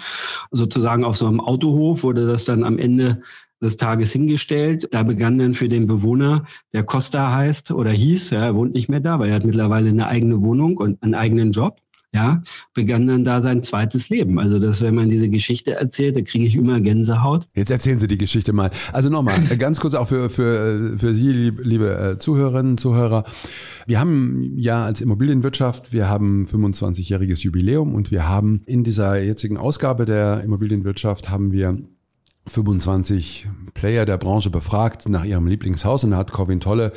Sozusagen 0.50 1.04
auf 1.04 1.16
so 1.16 1.26
einem 1.26 1.40
Autohof 1.40 2.02
wurde 2.02 2.26
das 2.26 2.44
dann 2.44 2.64
am 2.64 2.78
Ende 2.78 3.20
des 3.62 3.76
Tages 3.76 4.12
hingestellt. 4.12 4.88
Da 4.92 5.02
begann 5.02 5.38
dann 5.38 5.54
für 5.54 5.68
den 5.68 5.86
Bewohner, 5.86 6.44
der 6.72 6.84
Costa 6.84 7.34
heißt 7.34 7.70
oder 7.70 7.90
hieß, 7.90 8.30
ja, 8.30 8.44
er 8.44 8.54
wohnt 8.54 8.74
nicht 8.74 8.88
mehr 8.88 9.00
da, 9.00 9.18
weil 9.18 9.30
er 9.30 9.36
hat 9.36 9.44
mittlerweile 9.44 9.88
eine 9.88 10.06
eigene 10.06 10.42
Wohnung 10.42 10.76
und 10.76 11.02
einen 11.02 11.14
eigenen 11.14 11.52
Job 11.52 11.80
ja, 12.14 12.40
begann 12.72 13.06
dann 13.06 13.22
da 13.22 13.42
sein 13.42 13.62
zweites 13.62 14.08
Leben. 14.08 14.38
Also 14.38 14.58
das, 14.58 14.80
wenn 14.80 14.94
man 14.94 15.10
diese 15.10 15.28
Geschichte 15.28 15.74
erzählt, 15.74 16.16
da 16.16 16.22
kriege 16.22 16.46
ich 16.46 16.56
immer 16.56 16.80
Gänsehaut. 16.80 17.48
Jetzt 17.54 17.70
erzählen 17.70 17.98
Sie 17.98 18.08
die 18.08 18.16
Geschichte 18.16 18.54
mal. 18.54 18.70
Also 18.92 19.10
nochmal, 19.10 19.34
ganz 19.58 19.78
kurz 19.78 19.94
auch 19.94 20.08
für, 20.08 20.30
für, 20.30 20.96
für 20.96 21.14
Sie, 21.14 21.32
liebe 21.32 21.98
äh, 21.98 22.18
Zuhörerinnen, 22.18 22.78
Zuhörer. 22.78 23.24
Wir 23.86 24.00
haben 24.00 24.54
ja 24.56 24.84
als 24.84 25.02
Immobilienwirtschaft, 25.02 25.92
wir 25.92 26.08
haben 26.08 26.46
25-jähriges 26.46 27.42
Jubiläum 27.42 27.94
und 27.94 28.10
wir 28.10 28.26
haben 28.26 28.62
in 28.64 28.84
dieser 28.84 29.20
jetzigen 29.22 29.58
Ausgabe 29.58 30.06
der 30.06 30.42
Immobilienwirtschaft 30.42 31.28
haben 31.28 31.52
wir 31.52 31.78
25 32.48 33.46
Player 33.74 34.04
der 34.04 34.18
Branche 34.18 34.50
befragt 34.50 35.08
nach 35.08 35.24
ihrem 35.24 35.46
Lieblingshaus 35.46 36.04
und 36.04 36.12
da 36.12 36.16
hat 36.16 36.32
Corwin 36.32 36.60
Tolle 36.60 36.92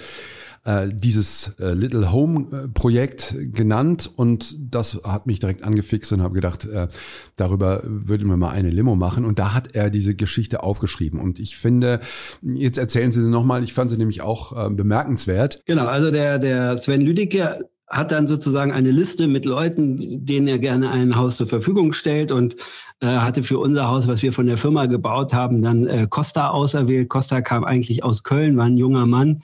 äh, 0.63 0.89
dieses 0.93 1.55
äh, 1.59 1.73
Little 1.73 2.11
Home 2.11 2.47
äh, 2.51 2.67
Projekt 2.67 3.35
genannt 3.51 4.09
und 4.15 4.55
das 4.59 5.01
hat 5.03 5.25
mich 5.25 5.39
direkt 5.39 5.63
angefixt 5.63 6.11
und 6.11 6.21
habe 6.21 6.35
gedacht, 6.35 6.65
äh, 6.65 6.87
darüber 7.35 7.81
würden 7.83 8.27
wir 8.27 8.37
mal 8.37 8.51
eine 8.51 8.69
Limo 8.69 8.95
machen. 8.95 9.25
Und 9.25 9.39
da 9.39 9.53
hat 9.53 9.73
er 9.73 9.89
diese 9.89 10.13
Geschichte 10.13 10.61
aufgeschrieben. 10.61 11.19
Und 11.19 11.39
ich 11.39 11.57
finde, 11.57 11.99
jetzt 12.43 12.77
erzählen 12.77 13.11
Sie 13.11 13.23
sie 13.23 13.29
nochmal, 13.29 13.63
ich 13.63 13.73
fand 13.73 13.89
sie 13.89 13.97
nämlich 13.97 14.21
auch 14.21 14.67
äh, 14.67 14.69
bemerkenswert. 14.69 15.63
Genau, 15.65 15.87
also 15.87 16.11
der, 16.11 16.37
der 16.37 16.77
Sven 16.77 17.01
Lüdecke 17.01 17.67
hat 17.91 18.11
dann 18.11 18.25
sozusagen 18.25 18.71
eine 18.71 18.89
Liste 18.89 19.27
mit 19.27 19.45
Leuten, 19.45 20.25
denen 20.25 20.47
er 20.47 20.59
gerne 20.59 20.89
ein 20.89 21.15
Haus 21.15 21.37
zur 21.37 21.47
Verfügung 21.47 21.91
stellt 21.91 22.31
und 22.31 22.55
äh, 23.01 23.07
hatte 23.07 23.43
für 23.43 23.59
unser 23.59 23.89
Haus, 23.89 24.07
was 24.07 24.23
wir 24.23 24.31
von 24.31 24.45
der 24.45 24.57
Firma 24.57 24.85
gebaut 24.85 25.33
haben, 25.33 25.61
dann 25.61 25.87
äh, 25.87 26.07
Costa 26.09 26.49
auserwählt. 26.49 27.09
Costa 27.09 27.41
kam 27.41 27.65
eigentlich 27.65 28.03
aus 28.03 28.23
Köln, 28.23 28.55
war 28.55 28.65
ein 28.65 28.77
junger 28.77 29.05
Mann, 29.05 29.41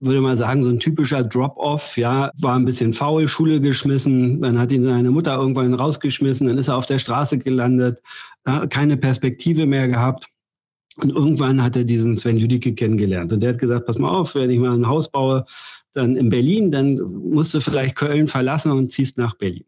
würde 0.00 0.20
mal 0.20 0.36
sagen, 0.36 0.62
so 0.62 0.68
ein 0.68 0.78
typischer 0.78 1.24
Drop-off, 1.24 1.96
ja, 1.96 2.30
war 2.38 2.54
ein 2.56 2.66
bisschen 2.66 2.92
faul, 2.92 3.28
Schule 3.28 3.60
geschmissen, 3.60 4.42
dann 4.42 4.58
hat 4.58 4.72
ihn 4.72 4.84
seine 4.84 5.10
Mutter 5.10 5.34
irgendwann 5.34 5.72
rausgeschmissen, 5.72 6.48
dann 6.48 6.58
ist 6.58 6.68
er 6.68 6.76
auf 6.76 6.86
der 6.86 6.98
Straße 6.98 7.38
gelandet, 7.38 8.02
äh, 8.44 8.66
keine 8.68 8.98
Perspektive 8.98 9.64
mehr 9.64 9.88
gehabt. 9.88 10.26
Und 10.98 11.10
irgendwann 11.10 11.62
hat 11.62 11.76
er 11.76 11.84
diesen 11.84 12.16
Sven 12.16 12.38
Jüdicke 12.38 12.74
kennengelernt. 12.74 13.30
Und 13.30 13.40
der 13.40 13.50
hat 13.50 13.58
gesagt, 13.58 13.84
pass 13.84 13.98
mal 13.98 14.08
auf, 14.08 14.34
wenn 14.34 14.48
ich 14.48 14.58
mal 14.58 14.72
ein 14.72 14.86
Haus 14.86 15.10
baue, 15.10 15.44
dann 15.96 16.16
in 16.16 16.28
Berlin, 16.28 16.70
dann 16.70 16.96
musst 16.96 17.54
du 17.54 17.60
vielleicht 17.60 17.96
Köln 17.96 18.28
verlassen 18.28 18.72
und 18.72 18.92
ziehst 18.92 19.18
nach 19.18 19.34
Berlin. 19.36 19.64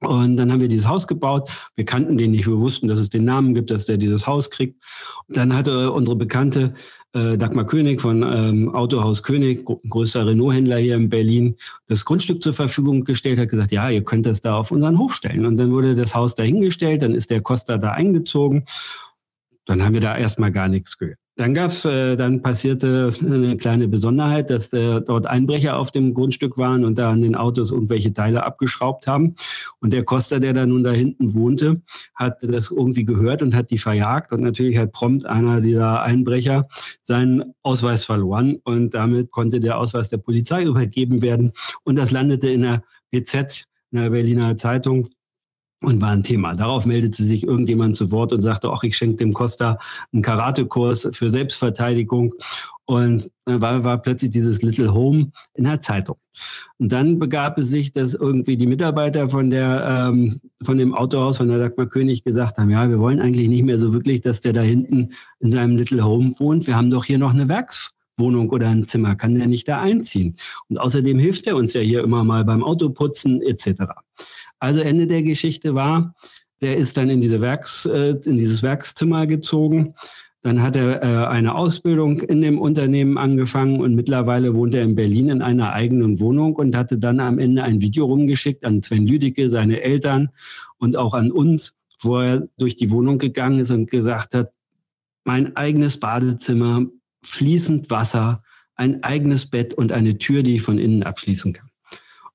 Und 0.00 0.36
dann 0.36 0.50
haben 0.50 0.60
wir 0.60 0.68
dieses 0.68 0.88
Haus 0.88 1.06
gebaut. 1.06 1.48
Wir 1.76 1.84
kannten 1.84 2.18
den 2.18 2.32
nicht. 2.32 2.48
Wir 2.48 2.58
wussten, 2.58 2.88
dass 2.88 2.98
es 2.98 3.08
den 3.08 3.24
Namen 3.24 3.54
gibt, 3.54 3.70
dass 3.70 3.86
der 3.86 3.96
dieses 3.96 4.26
Haus 4.26 4.50
kriegt. 4.50 4.82
Und 5.28 5.36
dann 5.36 5.54
hatte 5.54 5.92
unsere 5.92 6.16
Bekannte 6.16 6.74
äh, 7.14 7.36
Dagmar 7.38 7.66
König 7.66 8.00
von 8.00 8.22
ähm, 8.22 8.74
Autohaus 8.74 9.22
König, 9.22 9.64
größter 9.64 10.26
Renault-Händler 10.26 10.78
hier 10.78 10.96
in 10.96 11.08
Berlin, 11.08 11.56
das 11.86 12.04
Grundstück 12.04 12.42
zur 12.42 12.54
Verfügung 12.54 13.04
gestellt, 13.04 13.38
hat 13.38 13.50
gesagt, 13.50 13.70
ja, 13.70 13.90
ihr 13.90 14.02
könnt 14.02 14.26
das 14.26 14.40
da 14.40 14.56
auf 14.56 14.72
unseren 14.72 14.98
Hof 14.98 15.14
stellen. 15.14 15.46
Und 15.46 15.56
dann 15.56 15.70
wurde 15.70 15.94
das 15.94 16.14
Haus 16.14 16.34
dahingestellt, 16.34 17.02
dann 17.02 17.14
ist 17.14 17.30
der 17.30 17.40
Costa 17.40 17.78
da 17.78 17.92
eingezogen. 17.92 18.64
Dann 19.66 19.84
haben 19.84 19.94
wir 19.94 20.00
da 20.00 20.16
erstmal 20.16 20.50
gar 20.50 20.66
nichts 20.66 20.98
gehört. 20.98 21.21
Dann 21.36 21.54
gab's, 21.54 21.86
äh, 21.86 22.14
dann 22.16 22.42
passierte 22.42 23.10
eine 23.22 23.56
kleine 23.56 23.88
Besonderheit, 23.88 24.50
dass 24.50 24.70
äh, 24.74 25.00
dort 25.00 25.26
Einbrecher 25.26 25.78
auf 25.78 25.90
dem 25.90 26.12
Grundstück 26.12 26.58
waren 26.58 26.84
und 26.84 26.98
da 26.98 27.10
an 27.10 27.22
den 27.22 27.34
Autos 27.34 27.70
irgendwelche 27.70 28.12
Teile 28.12 28.44
abgeschraubt 28.44 29.06
haben. 29.06 29.34
Und 29.80 29.94
der 29.94 30.04
Costa, 30.04 30.38
der 30.38 30.52
da 30.52 30.66
nun 30.66 30.84
da 30.84 30.90
hinten 30.90 31.32
wohnte, 31.32 31.80
hat 32.16 32.42
das 32.42 32.70
irgendwie 32.70 33.06
gehört 33.06 33.40
und 33.40 33.54
hat 33.54 33.70
die 33.70 33.78
verjagt. 33.78 34.32
Und 34.32 34.42
natürlich 34.42 34.76
hat 34.76 34.92
prompt 34.92 35.24
einer 35.24 35.62
dieser 35.62 36.02
Einbrecher 36.02 36.68
seinen 37.00 37.54
Ausweis 37.62 38.04
verloren. 38.04 38.58
Und 38.64 38.92
damit 38.92 39.30
konnte 39.30 39.58
der 39.58 39.78
Ausweis 39.78 40.10
der 40.10 40.18
Polizei 40.18 40.64
übergeben 40.64 41.22
werden. 41.22 41.52
Und 41.84 41.96
das 41.96 42.10
landete 42.10 42.50
in 42.50 42.62
der 42.62 42.82
BZ, 43.10 43.64
in 43.90 44.02
der 44.02 44.10
Berliner 44.10 44.58
Zeitung 44.58 45.08
und 45.82 46.00
war 46.00 46.10
ein 46.10 46.22
Thema. 46.22 46.52
Darauf 46.52 46.86
meldete 46.86 47.22
sich 47.22 47.46
irgendjemand 47.46 47.96
zu 47.96 48.10
Wort 48.10 48.32
und 48.32 48.40
sagte, 48.40 48.70
ach, 48.70 48.82
ich 48.82 48.96
schenke 48.96 49.16
dem 49.16 49.32
Costa 49.32 49.78
einen 50.12 50.22
Karatekurs 50.22 51.08
für 51.12 51.30
Selbstverteidigung. 51.30 52.34
Und 52.84 53.30
dann 53.44 53.60
war, 53.60 53.84
war 53.84 53.98
plötzlich 53.98 54.30
dieses 54.30 54.62
Little 54.62 54.92
Home 54.92 55.30
in 55.54 55.64
der 55.64 55.80
Zeitung. 55.80 56.16
Und 56.78 56.90
dann 56.92 57.18
begab 57.18 57.58
es 57.58 57.68
sich, 57.68 57.92
dass 57.92 58.14
irgendwie 58.14 58.56
die 58.56 58.66
Mitarbeiter 58.66 59.28
von 59.28 59.50
der 59.50 60.08
ähm, 60.10 60.40
von 60.62 60.78
dem 60.78 60.94
Autohaus 60.94 61.36
von 61.38 61.48
der 61.48 61.58
Dagmar 61.58 61.86
König 61.86 62.24
gesagt 62.24 62.58
haben, 62.58 62.70
ja, 62.70 62.88
wir 62.88 62.98
wollen 62.98 63.20
eigentlich 63.20 63.48
nicht 63.48 63.62
mehr 63.62 63.78
so 63.78 63.92
wirklich, 63.92 64.20
dass 64.20 64.40
der 64.40 64.52
da 64.52 64.62
hinten 64.62 65.10
in 65.40 65.52
seinem 65.52 65.76
Little 65.76 66.04
Home 66.04 66.32
wohnt. 66.38 66.66
Wir 66.66 66.76
haben 66.76 66.90
doch 66.90 67.04
hier 67.04 67.18
noch 67.18 67.32
eine 67.32 67.48
Werkswohnung 68.16 68.50
oder 68.50 68.68
ein 68.68 68.84
Zimmer, 68.84 69.16
kann 69.16 69.38
der 69.38 69.46
nicht 69.46 69.68
da 69.68 69.80
einziehen? 69.80 70.34
Und 70.68 70.78
außerdem 70.78 71.18
hilft 71.18 71.46
er 71.46 71.56
uns 71.56 71.72
ja 71.72 71.80
hier 71.80 72.02
immer 72.02 72.24
mal 72.24 72.44
beim 72.44 72.62
Autoputzen 72.62 73.42
etc. 73.42 73.82
Also 74.58 74.80
Ende 74.80 75.06
der 75.06 75.22
Geschichte 75.22 75.74
war, 75.74 76.14
der 76.60 76.76
ist 76.76 76.96
dann 76.96 77.10
in, 77.10 77.20
diese 77.20 77.40
Werks, 77.40 77.86
äh, 77.86 78.14
in 78.24 78.36
dieses 78.36 78.62
Werkszimmer 78.62 79.26
gezogen. 79.26 79.94
Dann 80.42 80.62
hat 80.62 80.76
er 80.76 81.02
äh, 81.02 81.26
eine 81.26 81.54
Ausbildung 81.54 82.20
in 82.20 82.40
dem 82.40 82.60
Unternehmen 82.60 83.16
angefangen 83.16 83.80
und 83.80 83.94
mittlerweile 83.94 84.54
wohnt 84.54 84.74
er 84.74 84.82
in 84.82 84.94
Berlin 84.94 85.28
in 85.28 85.42
einer 85.42 85.72
eigenen 85.72 86.20
Wohnung 86.20 86.54
und 86.54 86.76
hatte 86.76 86.98
dann 86.98 87.20
am 87.20 87.38
Ende 87.38 87.62
ein 87.62 87.80
Video 87.80 88.06
rumgeschickt 88.06 88.64
an 88.64 88.82
Sven 88.82 89.06
Lüdecke, 89.06 89.50
seine 89.50 89.80
Eltern 89.82 90.30
und 90.78 90.96
auch 90.96 91.14
an 91.14 91.30
uns, 91.30 91.76
wo 92.00 92.18
er 92.18 92.48
durch 92.58 92.76
die 92.76 92.90
Wohnung 92.90 93.18
gegangen 93.18 93.60
ist 93.60 93.70
und 93.70 93.90
gesagt 93.90 94.34
hat, 94.34 94.50
mein 95.24 95.56
eigenes 95.56 95.98
Badezimmer, 95.98 96.86
fließend 97.22 97.90
Wasser, 97.90 98.42
ein 98.74 99.02
eigenes 99.02 99.46
Bett 99.46 99.74
und 99.74 99.92
eine 99.92 100.18
Tür, 100.18 100.42
die 100.42 100.56
ich 100.56 100.62
von 100.62 100.78
innen 100.78 101.02
abschließen 101.02 101.52
kann. 101.52 101.68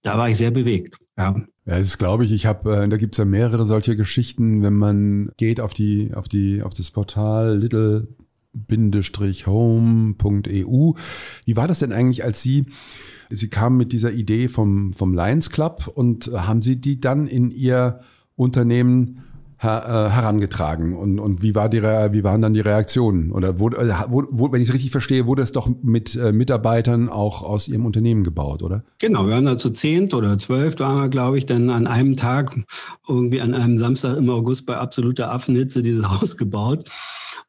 Da 0.02 0.18
war 0.18 0.30
ich 0.30 0.38
sehr 0.38 0.52
bewegt. 0.52 0.98
Ja. 1.18 1.36
Ja, 1.66 1.80
das 1.80 1.98
glaube 1.98 2.24
ich. 2.24 2.32
Ich 2.32 2.46
habe, 2.46 2.84
äh, 2.84 2.88
da 2.88 2.96
gibt's 2.96 3.18
ja 3.18 3.26
mehrere 3.26 3.66
solche 3.66 3.98
Geschichten, 3.98 4.64
wenn 4.64 4.76
man 4.76 5.32
geht 5.36 5.60
auf 5.60 5.74
die, 5.74 6.14
auf 6.14 6.30
die, 6.30 6.62
auf 6.62 6.74
das 6.74 6.92
Portal 6.92 7.58
little 7.58 8.08
home.eu. 9.46 10.94
Wie 11.46 11.56
war 11.56 11.68
das 11.68 11.80
denn 11.80 11.92
eigentlich, 11.92 12.24
als 12.24 12.42
Sie, 12.42 12.68
Sie 13.30 13.50
kamen 13.50 13.76
mit 13.76 13.92
dieser 13.92 14.14
Idee 14.14 14.48
vom, 14.48 14.94
vom 14.94 15.14
Lions 15.14 15.50
Club 15.50 15.92
und 15.94 16.32
haben 16.34 16.62
Sie 16.62 16.80
die 16.80 17.02
dann 17.02 17.28
in 17.28 17.52
Ihr 17.52 18.00
Unternehmen 18.36 19.24
äh, 19.60 19.66
herangetragen 19.66 20.96
und, 20.96 21.20
und 21.20 21.42
wie, 21.42 21.56
war 21.56 21.70
die, 21.70 21.82
wie 21.82 22.24
waren 22.24 22.42
dann 22.42 22.54
die 22.54 22.60
Reaktionen? 22.60 23.32
Oder 23.32 23.60
wurde, 23.60 23.78
äh, 23.78 23.94
wo, 24.08 24.52
wenn 24.52 24.62
ich 24.62 24.68
es 24.70 24.74
richtig 24.74 24.92
verstehe, 24.92 25.26
wurde 25.26 25.42
es 25.42 25.52
doch 25.52 25.70
mit 25.82 26.16
äh, 26.16 26.32
Mitarbeitern 26.32 27.10
auch 27.10 27.42
aus 27.42 27.68
Ihrem 27.68 27.86
Unternehmen 27.86 28.24
gebaut, 28.24 28.62
oder? 28.62 28.84
Genau, 29.00 29.26
wir 29.26 29.34
waren 29.34 29.46
da 29.46 29.58
zu 29.58 29.72
zehnt 29.72 30.14
oder 30.14 30.38
zwölf, 30.38 30.80
waren 30.80 31.02
wir, 31.02 31.10
glaube 31.10 31.38
ich, 31.38 31.46
dann 31.46 31.70
an 31.70 31.88
einem 31.88 32.16
Tag, 32.16 32.56
irgendwie 33.08 33.42
an 33.42 33.54
einem 33.54 33.78
Samstag 33.78 34.18
im 34.18 34.30
August 34.30 34.66
bei 34.66 34.78
absoluter 34.78 35.32
Affenhitze 35.32 35.82
dieses 35.82 36.08
Haus 36.22 36.38
gebaut. 36.38 36.90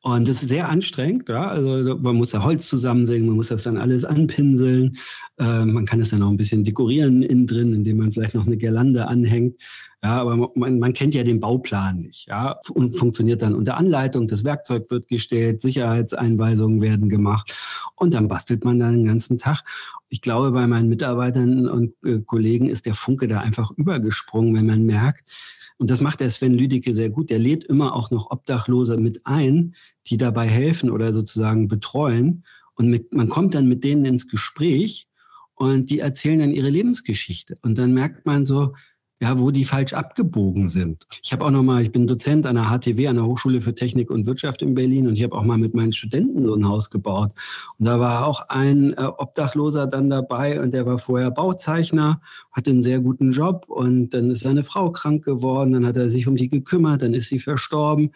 Und 0.01 0.29
das 0.29 0.43
ist 0.43 0.49
sehr 0.49 0.69
anstrengend, 0.69 1.29
ja. 1.29 1.49
Also 1.49 1.99
man 1.99 2.17
muss 2.17 2.33
ja 2.33 2.43
Holz 2.43 2.69
zusammensägen, 2.69 3.27
man 3.27 3.37
muss 3.37 3.49
das 3.49 3.65
dann 3.65 3.77
alles 3.77 4.05
anpinseln. 4.05 4.97
Äh, 5.39 5.65
man 5.65 5.87
kann 5.87 6.01
es 6.01 6.11
dann 6.11 6.23
auch 6.23 6.31
ein 6.31 6.37
bisschen 6.37 6.65
dekorieren 6.65 7.23
innen 7.23 7.47
drin, 7.47 7.75
indem 7.75 7.99
man 7.99 8.13
vielleicht 8.13 8.35
noch 8.35 8.47
eine 8.47 8.57
Girlande 8.57 9.09
anhängt. 9.09 9.61
Ja, 10.03 10.21
aber 10.21 10.51
man, 10.55 10.79
man 10.79 10.93
kennt 10.93 11.17
ja 11.17 11.25
den 11.25 11.41
Bauplan 11.41 12.03
nicht, 12.03 12.29
ja, 12.29 12.61
und 12.73 12.95
funktioniert 12.97 13.43
dann 13.43 13.57
unter 13.57 13.77
Anleitung. 13.77 14.29
Das 14.29 14.45
Werkzeug 14.45 14.89
wird 14.91 15.09
gestellt, 15.09 15.61
Sicherheitseinweisungen 15.61 16.81
werden 16.81 17.09
gemacht 17.09 17.57
und 17.97 18.15
dann 18.15 18.29
bastelt 18.29 18.65
man 18.65 18.79
dann 18.79 18.93
den 18.93 19.07
ganzen 19.07 19.39
Tag. 19.39 19.65
Ich 20.09 20.21
glaube, 20.21 20.53
bei 20.53 20.69
meinen 20.69 20.89
Mitarbeitern 20.89 21.69
und 21.69 21.95
äh, 22.05 22.21
Kollegen 22.21 22.69
ist 22.69 22.87
der 22.87 22.95
Funke 22.95 23.27
da 23.27 23.41
einfach 23.41 23.73
übergesprungen, 23.73 24.55
wenn 24.55 24.67
man 24.67 24.85
merkt, 24.85 25.29
und 25.79 25.91
das 25.91 26.01
macht 26.01 26.21
der 26.21 26.31
Sven 26.31 26.55
Lüdecke 26.59 26.93
sehr 26.93 27.09
gut. 27.09 27.31
Der 27.31 27.39
lädt 27.39 27.65
immer 27.65 27.95
auch 27.95 28.11
noch 28.11 28.31
Obdachlose 28.31 28.97
mit 28.97 29.25
ein, 29.25 29.75
die 30.07 30.17
dabei 30.17 30.47
helfen 30.47 30.91
oder 30.91 31.13
sozusagen 31.13 31.69
betreuen. 31.69 32.45
Und 32.75 32.89
mit, 32.89 33.15
man 33.15 33.29
kommt 33.29 33.55
dann 33.55 33.69
mit 33.69 33.85
denen 33.85 34.05
ins 34.05 34.29
Gespräch 34.29 35.09
und 35.55 35.91
die 35.91 36.01
erzählen 36.01 36.41
dann 36.41 36.53
ihre 36.53 36.71
Lebensgeschichte. 36.71 37.59
Und 37.63 37.79
dann 37.79 37.95
merkt 37.95 38.27
man 38.27 38.45
so, 38.45 38.75
ja, 39.21 39.39
wo 39.39 39.51
die 39.51 39.65
falsch 39.65 39.95
abgebogen 39.95 40.69
sind. 40.69 41.07
Ich 41.23 41.33
habe 41.33 41.45
auch 41.45 41.51
noch 41.51 41.65
mal, 41.65 41.83
ich 41.83 41.91
bin 41.91 42.07
Dozent 42.07 42.47
an 42.47 42.55
der 42.55 42.67
HTW, 42.67 43.09
an 43.09 43.17
der 43.17 43.27
Hochschule 43.27 43.61
für 43.61 43.75
Technik 43.75 44.11
und 44.11 44.27
Wirtschaft 44.27 44.63
in 44.63 44.75
Berlin 44.75 45.09
und 45.09 45.17
ich 45.17 45.25
habe 45.25 45.35
auch 45.37 45.43
mal 45.43 45.59
mit 45.59 45.75
meinen 45.75 45.93
Studenten 45.93 46.45
so 46.45 46.55
ein 46.55 46.67
Haus 46.67 46.89
gebaut. 46.91 47.33
Und 47.79 47.87
da 47.87 47.99
war 47.99 48.27
auch 48.27 48.49
ein 48.49 48.93
äh, 48.93 49.03
Obdachloser 49.03 49.89
dann 49.89 50.09
dabei 50.09 50.61
und 50.61 50.73
der 50.73 50.87
war 50.87 50.99
vorher 50.99 51.33
Bauzeichner, 51.33 52.21
hatte 52.53 52.71
einen 52.71 52.83
sehr 52.83 53.01
guten 53.01 53.33
Job 53.33 53.67
und 53.69 54.11
dann 54.11 54.31
ist 54.31 54.45
seine 54.45 54.63
Frau 54.63 54.93
krank 54.93 55.25
geworden, 55.25 55.73
dann 55.73 55.87
hat 55.87 55.97
er 55.97 56.11
sich 56.11 56.29
um 56.29 56.37
die 56.37 56.49
gekümmert, 56.49 57.03
dann 57.03 57.15
ist 57.15 57.29
sie 57.29 57.41
verstorben. 57.41 58.13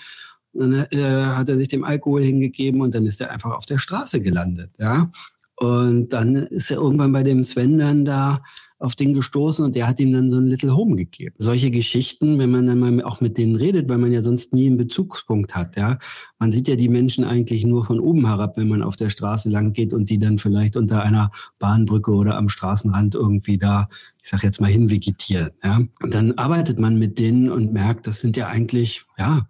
Dann 0.55 0.87
äh, 0.91 1.25
hat 1.35 1.49
er 1.49 1.57
sich 1.57 1.69
dem 1.69 1.83
Alkohol 1.83 2.23
hingegeben 2.23 2.81
und 2.81 2.95
dann 2.95 3.07
ist 3.07 3.21
er 3.21 3.31
einfach 3.31 3.53
auf 3.53 3.67
der 3.67 3.79
Straße 3.79 4.21
gelandet, 4.21 4.71
ja. 4.79 5.11
Und 5.57 6.09
dann 6.09 6.35
ist 6.35 6.71
er 6.71 6.79
irgendwann 6.79 7.13
bei 7.13 7.23
dem 7.23 7.43
Sven 7.43 7.79
dann 7.79 8.05
da 8.05 8.43
auf 8.83 8.95
den 8.95 9.15
gestoßen 9.15 9.65
und 9.65 9.77
der 9.77 9.87
hat 9.87 10.01
ihm 10.01 10.13
dann 10.13 10.29
so 10.31 10.37
ein 10.37 10.47
Little 10.47 10.75
Home 10.75 10.97
gegeben. 10.97 11.35
Solche 11.39 11.71
Geschichten, 11.71 12.39
wenn 12.39 12.51
man 12.51 12.67
dann 12.67 12.79
mal 12.79 13.03
auch 13.03 13.21
mit 13.21 13.39
denen 13.39 13.57
redet, 13.57 13.89
weil 13.89 13.99
man 13.99 14.13
ja 14.13 14.23
sonst 14.23 14.53
nie 14.53 14.67
einen 14.67 14.77
Bezugspunkt 14.77 15.55
hat, 15.55 15.77
ja. 15.77 15.99
Man 16.39 16.53
sieht 16.53 16.69
ja 16.69 16.77
die 16.77 16.89
Menschen 16.89 17.25
eigentlich 17.25 17.65
nur 17.65 17.85
von 17.85 18.01
oben 18.01 18.27
herab, 18.27 18.57
wenn 18.57 18.69
man 18.69 18.83
auf 18.83 18.97
der 18.97 19.11
Straße 19.11 19.49
lang 19.49 19.73
geht 19.73 19.93
und 19.93 20.11
die 20.11 20.19
dann 20.19 20.39
vielleicht 20.39 20.77
unter 20.77 21.03
einer 21.03 21.31
Bahnbrücke 21.59 22.13
oder 22.13 22.37
am 22.37 22.49
Straßenrand 22.49 23.15
irgendwie 23.15 23.59
da, 23.59 23.89
ich 24.23 24.29
sag 24.29 24.43
jetzt 24.43 24.61
mal, 24.61 24.71
hinvegetieren, 24.71 25.51
ja. 25.63 25.81
Und 26.03 26.15
dann 26.15 26.33
arbeitet 26.33 26.79
man 26.79 26.99
mit 26.99 27.19
denen 27.19 27.51
und 27.51 27.73
merkt, 27.73 28.07
das 28.07 28.21
sind 28.21 28.37
ja 28.37 28.49
eigentlich, 28.49 29.05
ja, 29.17 29.47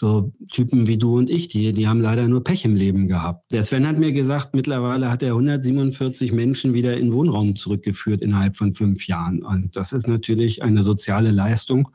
so 0.00 0.32
Typen 0.50 0.86
wie 0.86 0.96
du 0.96 1.18
und 1.18 1.28
ich, 1.28 1.48
die, 1.48 1.72
die 1.72 1.88
haben 1.88 2.00
leider 2.00 2.28
nur 2.28 2.44
Pech 2.44 2.64
im 2.64 2.76
Leben 2.76 3.08
gehabt. 3.08 3.50
Der 3.50 3.64
Sven 3.64 3.86
hat 3.86 3.98
mir 3.98 4.12
gesagt, 4.12 4.54
mittlerweile 4.54 5.10
hat 5.10 5.24
er 5.24 5.30
147 5.30 6.30
Menschen 6.32 6.72
wieder 6.72 6.96
in 6.96 7.12
Wohnraum 7.12 7.56
zurückgeführt 7.56 8.22
innerhalb 8.22 8.56
von 8.56 8.72
fünf 8.72 9.08
Jahren. 9.08 9.42
Und 9.42 9.74
das 9.74 9.92
ist 9.92 10.06
natürlich 10.06 10.62
eine 10.62 10.84
soziale 10.84 11.32
Leistung, 11.32 11.88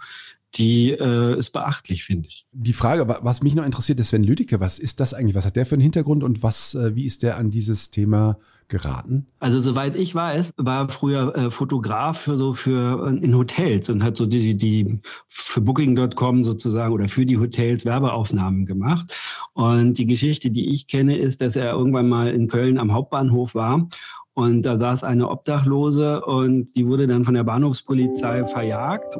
die 0.55 0.91
äh, 0.91 1.39
ist 1.39 1.51
beachtlich, 1.51 2.03
finde 2.03 2.27
ich. 2.27 2.45
Die 2.51 2.73
Frage, 2.73 3.07
was 3.21 3.41
mich 3.41 3.55
noch 3.55 3.65
interessiert, 3.65 4.01
ist 4.01 4.09
Sven 4.09 4.23
Lüdecke. 4.23 4.59
Was 4.59 4.79
ist 4.79 4.99
das 4.99 5.13
eigentlich? 5.13 5.35
Was 5.35 5.45
hat 5.45 5.55
der 5.55 5.65
für 5.65 5.75
einen 5.75 5.81
Hintergrund 5.81 6.23
und 6.23 6.43
was, 6.43 6.75
äh, 6.75 6.95
wie 6.95 7.05
ist 7.05 7.23
der 7.23 7.37
an 7.37 7.51
dieses 7.51 7.89
Thema 7.89 8.37
geraten? 8.67 9.25
Also 9.39 9.59
soweit 9.59 9.95
ich 9.95 10.13
weiß, 10.13 10.51
war 10.57 10.89
früher 10.89 11.35
äh, 11.35 11.51
Fotograf 11.51 12.21
für 12.21 12.37
so 12.37 12.53
für 12.53 13.07
äh, 13.07 13.23
in 13.23 13.35
Hotels 13.35 13.89
und 13.89 14.03
hat 14.03 14.17
so 14.17 14.25
die 14.25 14.55
die 14.55 14.99
für 15.27 15.61
Booking.com 15.61 16.43
sozusagen 16.43 16.93
oder 16.93 17.07
für 17.07 17.25
die 17.25 17.37
Hotels 17.37 17.85
Werbeaufnahmen 17.85 18.65
gemacht. 18.65 19.15
Und 19.53 19.97
die 19.97 20.07
Geschichte, 20.07 20.51
die 20.51 20.71
ich 20.71 20.87
kenne, 20.87 21.17
ist, 21.17 21.41
dass 21.41 21.55
er 21.55 21.71
irgendwann 21.71 22.09
mal 22.09 22.29
in 22.29 22.47
Köln 22.47 22.77
am 22.77 22.93
Hauptbahnhof 22.93 23.55
war 23.55 23.87
Und 24.33 24.63
da 24.63 24.77
saß 24.77 25.03
eine 25.03 25.29
Obdachlose 25.29 26.21
und 26.25 26.75
die 26.75 26.87
wurde 26.87 27.07
dann 27.07 27.23
von 27.23 27.33
der 27.33 27.43
Bahnhofspolizei 27.43 28.45
verjagt 28.45 29.17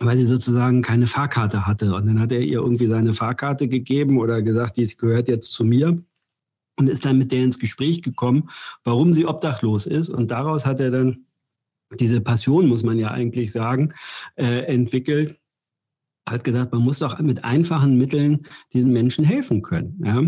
weil 0.00 0.16
sie 0.16 0.26
sozusagen 0.26 0.82
keine 0.82 1.06
Fahrkarte 1.06 1.66
hatte. 1.66 1.94
Und 1.94 2.06
dann 2.06 2.20
hat 2.20 2.32
er 2.32 2.40
ihr 2.40 2.58
irgendwie 2.60 2.86
seine 2.86 3.12
Fahrkarte 3.12 3.68
gegeben 3.68 4.18
oder 4.18 4.42
gesagt, 4.42 4.76
die 4.76 4.86
gehört 4.96 5.28
jetzt 5.28 5.52
zu 5.52 5.64
mir 5.64 5.96
und 6.78 6.88
ist 6.88 7.04
dann 7.04 7.18
mit 7.18 7.32
der 7.32 7.42
ins 7.42 7.58
Gespräch 7.58 8.02
gekommen, 8.02 8.50
warum 8.84 9.12
sie 9.12 9.26
obdachlos 9.26 9.86
ist. 9.86 10.08
Und 10.08 10.30
daraus 10.30 10.66
hat 10.66 10.80
er 10.80 10.90
dann 10.90 11.24
diese 11.98 12.20
Passion, 12.20 12.66
muss 12.66 12.82
man 12.82 12.98
ja 12.98 13.10
eigentlich 13.10 13.52
sagen, 13.52 13.92
äh, 14.36 14.62
entwickelt, 14.64 15.38
hat 16.28 16.44
gesagt, 16.44 16.72
man 16.72 16.82
muss 16.82 16.98
doch 16.98 17.18
mit 17.20 17.44
einfachen 17.44 17.96
Mitteln 17.96 18.46
diesen 18.72 18.92
Menschen 18.92 19.24
helfen 19.24 19.62
können. 19.62 20.00
Ja? 20.04 20.22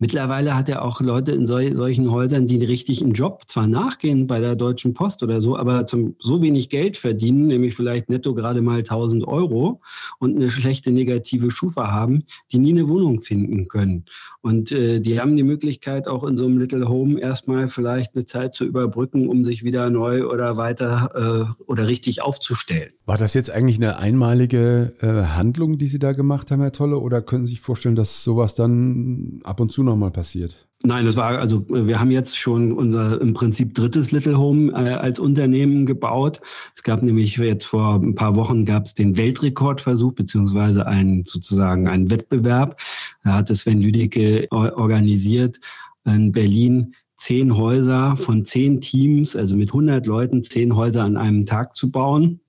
Mittlerweile 0.00 0.54
hat 0.54 0.68
er 0.68 0.84
auch 0.84 1.00
Leute 1.00 1.32
in 1.32 1.48
sol 1.48 1.74
solchen 1.74 2.10
Häusern, 2.12 2.46
die 2.46 2.64
richtig 2.64 3.02
einen 3.02 3.14
Job 3.14 3.42
zwar 3.48 3.66
nachgehen 3.66 4.28
bei 4.28 4.38
der 4.38 4.54
Deutschen 4.54 4.94
Post 4.94 5.24
oder 5.24 5.40
so, 5.40 5.56
aber 5.56 5.86
zum, 5.86 6.14
so 6.20 6.40
wenig 6.40 6.68
Geld 6.68 6.96
verdienen, 6.96 7.48
nämlich 7.48 7.74
vielleicht 7.74 8.08
netto 8.08 8.32
gerade 8.32 8.62
mal 8.62 8.78
1000 8.78 9.26
Euro 9.26 9.80
und 10.20 10.36
eine 10.36 10.50
schlechte 10.50 10.92
negative 10.92 11.50
Schufa 11.50 11.90
haben, 11.90 12.22
die 12.52 12.58
nie 12.58 12.70
eine 12.70 12.88
Wohnung 12.88 13.20
finden 13.20 13.66
können. 13.66 14.04
Und 14.40 14.70
äh, 14.70 15.00
die 15.00 15.20
haben 15.20 15.34
die 15.34 15.42
Möglichkeit, 15.42 16.06
auch 16.06 16.22
in 16.22 16.36
so 16.36 16.44
einem 16.44 16.58
Little 16.58 16.88
Home 16.88 17.20
erstmal 17.20 17.68
vielleicht 17.68 18.14
eine 18.14 18.24
Zeit 18.24 18.54
zu 18.54 18.64
überbrücken, 18.64 19.28
um 19.28 19.42
sich 19.42 19.64
wieder 19.64 19.90
neu 19.90 20.26
oder 20.28 20.56
weiter 20.56 21.56
äh, 21.58 21.62
oder 21.64 21.88
richtig 21.88 22.22
aufzustellen. 22.22 22.92
War 23.04 23.18
das 23.18 23.34
jetzt 23.34 23.50
eigentlich 23.50 23.78
eine 23.78 23.98
einmalige 23.98 24.94
äh, 25.00 25.34
Handlung, 25.34 25.76
die 25.76 25.88
Sie 25.88 25.98
da 25.98 26.12
gemacht 26.12 26.52
haben, 26.52 26.60
Herr 26.60 26.70
Tolle, 26.70 26.98
oder 26.98 27.20
können 27.20 27.46
Sie 27.46 27.54
sich 27.54 27.60
vorstellen, 27.60 27.96
dass 27.96 28.22
sowas 28.22 28.54
dann 28.54 29.40
ab 29.42 29.58
und 29.58 29.72
zu 29.72 29.82
nochmal 29.88 30.10
passiert? 30.10 30.68
Nein, 30.84 31.06
das 31.06 31.16
war 31.16 31.36
also 31.38 31.68
wir 31.68 31.98
haben 31.98 32.12
jetzt 32.12 32.38
schon 32.38 32.72
unser 32.72 33.20
im 33.20 33.34
Prinzip 33.34 33.74
drittes 33.74 34.12
Little 34.12 34.38
Home 34.38 34.70
äh, 34.72 34.94
als 34.94 35.18
Unternehmen 35.18 35.86
gebaut. 35.86 36.40
Es 36.76 36.84
gab 36.84 37.02
nämlich 37.02 37.36
jetzt 37.36 37.64
vor 37.64 37.96
ein 37.96 38.14
paar 38.14 38.36
Wochen 38.36 38.64
gab 38.64 38.84
es 38.84 38.94
den 38.94 39.16
Weltrekordversuch 39.16 40.12
beziehungsweise 40.12 40.86
einen 40.86 41.24
sozusagen 41.24 41.88
einen 41.88 42.12
Wettbewerb. 42.12 42.80
Da 43.24 43.34
hat 43.34 43.50
es 43.50 43.60
Sven 43.62 43.80
Lüdecke 43.80 44.46
organisiert 44.50 45.58
in 46.04 46.30
Berlin 46.30 46.94
zehn 47.16 47.56
Häuser 47.56 48.16
von 48.16 48.44
zehn 48.44 48.80
Teams, 48.80 49.34
also 49.34 49.56
mit 49.56 49.70
100 49.70 50.06
Leuten 50.06 50.44
zehn 50.44 50.76
Häuser 50.76 51.02
an 51.02 51.16
einem 51.16 51.44
Tag 51.44 51.74
zu 51.74 51.90
bauen. 51.90 52.40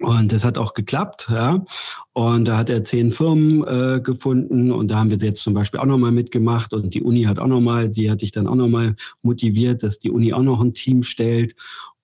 Und 0.00 0.32
das 0.32 0.44
hat 0.44 0.58
auch 0.58 0.74
geklappt, 0.74 1.26
ja. 1.28 1.64
Und 2.12 2.46
da 2.46 2.56
hat 2.56 2.70
er 2.70 2.84
zehn 2.84 3.10
Firmen 3.10 3.66
äh, 3.66 4.00
gefunden 4.00 4.70
und 4.70 4.90
da 4.90 4.98
haben 4.98 5.10
wir 5.10 5.18
jetzt 5.18 5.42
zum 5.42 5.54
Beispiel 5.54 5.80
auch 5.80 5.86
nochmal 5.86 6.12
mitgemacht 6.12 6.72
und 6.72 6.94
die 6.94 7.02
Uni 7.02 7.24
hat 7.24 7.40
auch 7.40 7.48
nochmal, 7.48 7.88
die 7.88 8.10
hatte 8.10 8.24
ich 8.24 8.30
dann 8.30 8.46
auch 8.46 8.54
nochmal 8.54 8.94
motiviert, 9.22 9.82
dass 9.82 9.98
die 9.98 10.10
Uni 10.10 10.32
auch 10.32 10.42
noch 10.42 10.60
ein 10.60 10.72
Team 10.72 11.02
stellt. 11.02 11.56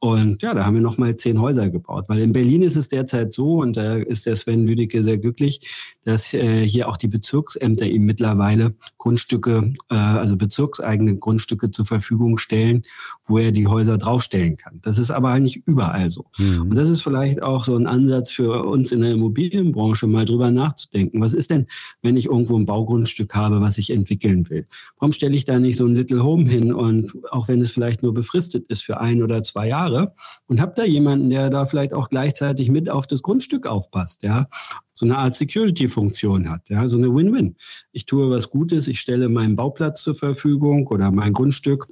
Und 0.05 0.43
ja, 0.43 0.53
da 0.53 0.67
haben 0.67 0.75
wir 0.75 0.83
nochmal 0.83 1.17
zehn 1.17 1.41
Häuser 1.41 1.71
gebaut. 1.71 2.05
Weil 2.09 2.19
in 2.19 2.35
Berlin 2.35 2.61
ist 2.61 2.77
es 2.77 2.89
derzeit 2.89 3.33
so, 3.33 3.63
und 3.63 3.79
da 3.79 3.95
ist 3.95 4.27
der 4.27 4.37
Sven 4.37 4.67
Lüdecke 4.67 5.03
sehr 5.03 5.17
glücklich, 5.17 5.63
dass 6.05 6.35
äh, 6.35 6.69
hier 6.69 6.91
auch 6.91 6.99
die 6.99 7.09
Bezirksämter 7.09 7.87
ihm 7.87 8.05
mittlerweile 8.05 8.75
Grundstücke, 8.99 9.73
äh, 9.89 9.95
also 9.95 10.37
bezirkseigene 10.37 11.17
Grundstücke 11.17 11.71
zur 11.71 11.87
Verfügung 11.87 12.37
stellen, 12.37 12.83
wo 13.25 13.39
er 13.39 13.51
die 13.51 13.67
Häuser 13.67 13.97
draufstellen 13.97 14.59
kann. 14.59 14.79
Das 14.83 14.99
ist 14.99 15.11
aber 15.11 15.41
nicht 15.41 15.63
überall 15.65 16.11
so. 16.11 16.27
Mhm. 16.37 16.69
Und 16.69 16.75
das 16.75 16.91
ist 16.91 17.01
vielleicht 17.01 17.43
auch 17.43 17.65
so 17.65 17.75
ein 17.75 17.87
Ansatz 17.87 18.31
für 18.31 18.63
uns 18.63 18.93
in 18.93 19.01
der 19.01 19.13
Immobilienbranche, 19.13 20.07
mal 20.07 20.27
drüber 20.27 20.51
nachzudenken. 20.51 21.23
Was 21.23 21.33
ist 21.33 21.51
denn, 21.51 21.67
wenn 22.03 22.19
ich 22.19 22.27
irgendwo 22.27 22.59
ein 22.59 22.67
Baugrundstück 22.67 23.35
habe, 23.35 23.63
was 23.63 23.79
ich 23.79 23.89
entwickeln 23.89 24.51
will? 24.51 24.67
Warum 24.99 25.13
stelle 25.13 25.35
ich 25.35 25.47
da 25.47 25.59
nicht 25.59 25.79
so 25.79 25.87
ein 25.87 25.95
Little 25.95 26.23
Home 26.23 26.47
hin 26.47 26.75
und 26.75 27.15
auch 27.31 27.49
wenn 27.49 27.63
es 27.63 27.71
vielleicht 27.71 28.03
nur 28.03 28.13
befristet 28.13 28.67
ist 28.69 28.85
für 28.85 29.01
ein 29.01 29.23
oder 29.23 29.43
zwei 29.43 29.69
Jahre, 29.69 29.94
Jahre 29.95 30.15
und 30.47 30.61
habe 30.61 30.73
da 30.77 30.85
jemanden, 30.85 31.31
der 31.31 31.51
da 31.51 31.67
vielleicht 31.67 31.95
auch 31.95 32.09
gleichzeitig 32.09 32.71
mit 32.71 32.91
auf 32.91 33.07
das 33.07 33.23
Grundstück 33.23 33.67
aufpasst, 33.67 34.25
ja, 34.25 34.49
so 34.93 35.07
eine 35.07 35.19
Art 35.19 35.35
Security-Funktion 35.35 36.49
hat, 36.51 36.69
ja, 36.69 36.89
so 36.89 36.99
eine 36.99 37.15
Win-Win. 37.15 37.57
Ich 37.93 38.07
tue 38.07 38.31
was 38.31 38.51
Gutes, 38.51 38.89
ich 38.89 39.01
stelle 39.01 39.29
meinen 39.29 39.57
Bauplatz 39.57 40.03
zur 40.03 40.15
Verfügung 40.15 40.87
oder 40.89 41.11
mein 41.11 41.33
Grundstück 41.33 41.89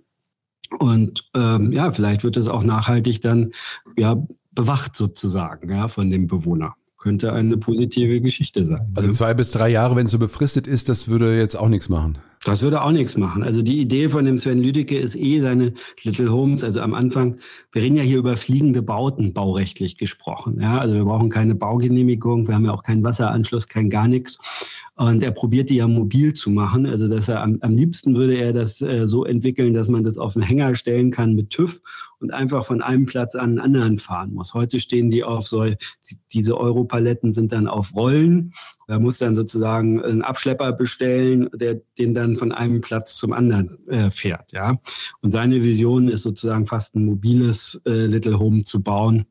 und 0.78 1.28
ähm, 1.34 1.72
ja, 1.72 1.92
vielleicht 1.92 2.24
wird 2.24 2.36
es 2.36 2.48
auch 2.48 2.64
nachhaltig 2.64 3.20
dann 3.20 3.52
ja 3.96 4.22
bewacht 4.52 4.96
sozusagen, 4.96 5.70
ja, 5.70 5.88
von 5.88 6.10
dem 6.10 6.26
Bewohner 6.26 6.74
könnte 6.98 7.32
eine 7.32 7.56
positive 7.56 8.20
Geschichte 8.20 8.64
sein. 8.64 8.92
Also 8.94 9.10
zwei 9.10 9.34
bis 9.34 9.50
drei 9.50 9.68
Jahre, 9.68 9.96
wenn 9.96 10.06
es 10.06 10.12
so 10.12 10.20
befristet 10.20 10.68
ist, 10.68 10.88
das 10.88 11.08
würde 11.08 11.36
jetzt 11.36 11.56
auch 11.56 11.68
nichts 11.68 11.88
machen. 11.88 12.18
Das 12.44 12.60
würde 12.60 12.82
auch 12.82 12.90
nichts 12.90 13.16
machen. 13.16 13.44
Also 13.44 13.62
die 13.62 13.80
Idee 13.80 14.08
von 14.08 14.24
dem 14.24 14.36
Sven 14.36 14.60
Lüdecke 14.60 14.98
ist 14.98 15.14
eh 15.14 15.40
seine 15.40 15.74
Little 16.02 16.32
Homes. 16.32 16.64
Also 16.64 16.80
am 16.80 16.92
Anfang, 16.92 17.36
wir 17.70 17.82
reden 17.82 17.96
ja 17.96 18.02
hier 18.02 18.18
über 18.18 18.36
fliegende 18.36 18.82
Bauten, 18.82 19.32
baurechtlich 19.32 19.96
gesprochen. 19.96 20.60
Ja, 20.60 20.78
also 20.78 20.94
wir 20.94 21.04
brauchen 21.04 21.30
keine 21.30 21.54
Baugenehmigung, 21.54 22.48
wir 22.48 22.56
haben 22.56 22.64
ja 22.64 22.72
auch 22.72 22.82
keinen 22.82 23.04
Wasseranschluss, 23.04 23.68
kein 23.68 23.90
gar 23.90 24.08
nichts. 24.08 24.38
Und 24.96 25.22
er 25.22 25.30
probiert 25.30 25.70
die 25.70 25.76
ja 25.76 25.86
mobil 25.86 26.32
zu 26.32 26.50
machen. 26.50 26.84
Also 26.84 27.06
dass 27.06 27.28
er 27.28 27.42
am, 27.42 27.58
am 27.60 27.76
liebsten 27.76 28.16
würde 28.16 28.34
er 28.34 28.52
das 28.52 28.82
äh, 28.82 29.06
so 29.06 29.24
entwickeln, 29.24 29.72
dass 29.72 29.88
man 29.88 30.02
das 30.02 30.18
auf 30.18 30.36
einen 30.36 30.44
Hänger 30.44 30.74
stellen 30.74 31.12
kann 31.12 31.34
mit 31.34 31.50
TÜV 31.50 31.80
und 32.18 32.32
einfach 32.32 32.64
von 32.64 32.82
einem 32.82 33.06
Platz 33.06 33.34
an 33.36 33.50
einen 33.50 33.58
anderen 33.60 33.98
fahren 33.98 34.34
muss. 34.34 34.52
Heute 34.52 34.80
stehen 34.80 35.10
die 35.10 35.22
auf 35.22 35.46
so, 35.46 35.64
diese 36.32 36.58
Europaletten 36.58 37.32
sind 37.32 37.52
dann 37.52 37.68
auf 37.68 37.94
Rollen. 37.94 38.52
Da 38.86 38.98
muss 38.98 39.18
dann 39.18 39.34
sozusagen 39.34 40.02
einen 40.02 40.22
Abschlepper 40.22 40.72
bestellen, 40.72 41.48
der 41.54 41.80
den 41.98 42.14
dann 42.14 42.34
von 42.34 42.52
einem 42.52 42.80
Platz 42.80 43.16
zum 43.16 43.32
anderen 43.32 43.78
äh, 43.88 44.10
fährt. 44.10 44.52
Ja, 44.52 44.78
und 45.20 45.30
seine 45.30 45.62
Vision 45.62 46.08
ist 46.08 46.22
sozusagen 46.22 46.66
fast 46.66 46.96
ein 46.96 47.04
mobiles 47.04 47.80
äh, 47.86 48.06
Little 48.06 48.38
Home 48.38 48.64
zu 48.64 48.82
bauen 48.82 49.26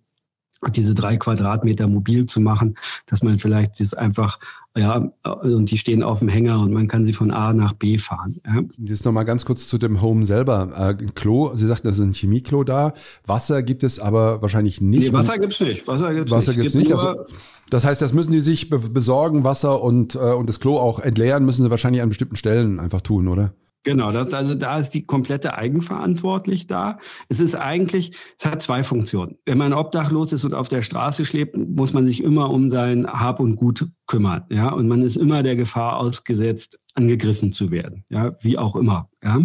diese 0.70 0.94
drei 0.94 1.18
Quadratmeter 1.18 1.88
mobil 1.88 2.28
zu 2.28 2.40
machen, 2.40 2.76
dass 3.08 3.24
man 3.24 3.40
vielleicht 3.40 3.80
das 3.80 3.94
einfach, 3.94 4.40
ja, 4.78 5.12
und 5.42 5.72
die 5.72 5.78
stehen 5.78 6.04
auf 6.04 6.20
dem 6.20 6.28
Hänger 6.28 6.60
und 6.60 6.72
man 6.72 6.88
kann 6.88 7.04
sie 7.06 7.14
von 7.14 7.32
A 7.32 7.54
nach 7.54 7.74
B 7.74 7.98
fahren. 7.98 8.36
Ja. 8.46 8.62
Jetzt 8.78 9.06
nochmal 9.06 9.26
ganz 9.26 9.46
kurz 9.46 9.68
zu 9.68 9.78
dem 9.78 10.02
Home 10.02 10.26
selber. 10.26 10.96
Äh, 11.00 11.06
Klo, 11.16 11.56
Sie 11.56 11.68
sagten, 11.68 11.88
da 11.88 11.92
ist 11.92 12.00
ein 12.00 12.14
Chemieklo 12.14 12.64
da. 12.64 12.94
Wasser 13.26 13.64
gibt 13.64 13.84
es 13.84 14.00
aber 14.00 14.42
wahrscheinlich 14.42 14.82
nicht. 14.82 15.08
Nee, 15.08 15.14
Wasser 15.14 15.40
gibt's 15.40 15.60
nicht. 15.60 15.88
Wasser 15.88 16.14
gibt's 16.14 16.32
Wasser 16.32 16.52
nicht. 16.52 16.62
Gibt's 16.62 16.76
nicht. 16.76 16.92
Also, 16.92 17.26
das 17.70 17.86
heißt, 17.86 18.02
das 18.02 18.14
müssen 18.14 18.32
die 18.32 18.42
sich 18.42 18.70
besorgen, 18.70 19.44
Wasser 19.44 19.82
und, 19.82 20.16
äh, 20.16 20.20
und 20.20 20.48
das 20.48 20.60
Klo 20.60 20.78
auch 20.78 21.00
entleeren, 21.00 21.46
müssen 21.46 21.64
sie 21.64 21.72
wahrscheinlich 21.72 22.02
an 22.02 22.10
bestimmten 22.10 22.36
Stellen 22.36 22.80
einfach 22.80 23.02
tun, 23.02 23.28
oder? 23.28 23.54
Genau, 23.84 24.12
das, 24.12 24.32
also 24.34 24.54
da 24.54 24.78
ist 24.78 24.92
die 24.92 25.04
komplette 25.04 25.58
Eigenverantwortlich 25.58 26.68
da. 26.68 27.00
Es 27.30 27.40
ist 27.40 27.56
eigentlich, 27.56 28.12
es 28.38 28.46
hat 28.46 28.62
zwei 28.62 28.84
Funktionen. 28.84 29.38
Wenn 29.46 29.58
man 29.58 29.74
obdachlos 29.74 30.32
ist 30.34 30.46
und 30.46 30.54
auf 30.54 30.70
der 30.70 30.84
Straße 30.84 31.26
schläft, 31.26 31.58
muss 31.58 31.94
man 31.94 32.06
sich 32.06 32.24
immer 32.24 32.52
um 32.52 32.70
sein 32.70 33.08
Hab 33.08 33.40
und 33.40 33.56
Gut 33.56 33.88
kümmern. 34.06 34.44
Ja, 34.50 34.72
und 34.72 34.88
man 34.88 35.02
ist 35.02 35.16
immer 35.16 35.42
der 35.42 35.56
Gefahr 35.56 35.98
ausgesetzt, 35.98 36.80
angegriffen 36.94 37.52
zu 37.52 37.72
werden. 37.72 38.06
Ja, 38.10 38.36
wie 38.42 38.58
auch 38.58 38.76
immer. 38.76 39.10
Ja, 39.24 39.40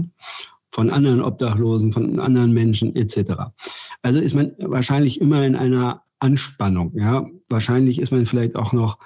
von 0.70 0.90
anderen 0.90 1.22
Obdachlosen, 1.22 1.94
von 1.94 2.20
anderen 2.20 2.52
Menschen 2.52 2.94
etc. 2.94 3.32
Also 4.02 4.18
ist 4.18 4.34
man 4.34 4.52
wahrscheinlich 4.58 5.18
immer 5.18 5.42
in 5.44 5.56
einer 5.56 6.02
Anspannung. 6.18 6.92
Ja, 6.94 7.26
wahrscheinlich 7.48 7.98
ist 7.98 8.10
man 8.12 8.26
vielleicht 8.26 8.56
auch 8.56 8.74
noch 8.74 8.98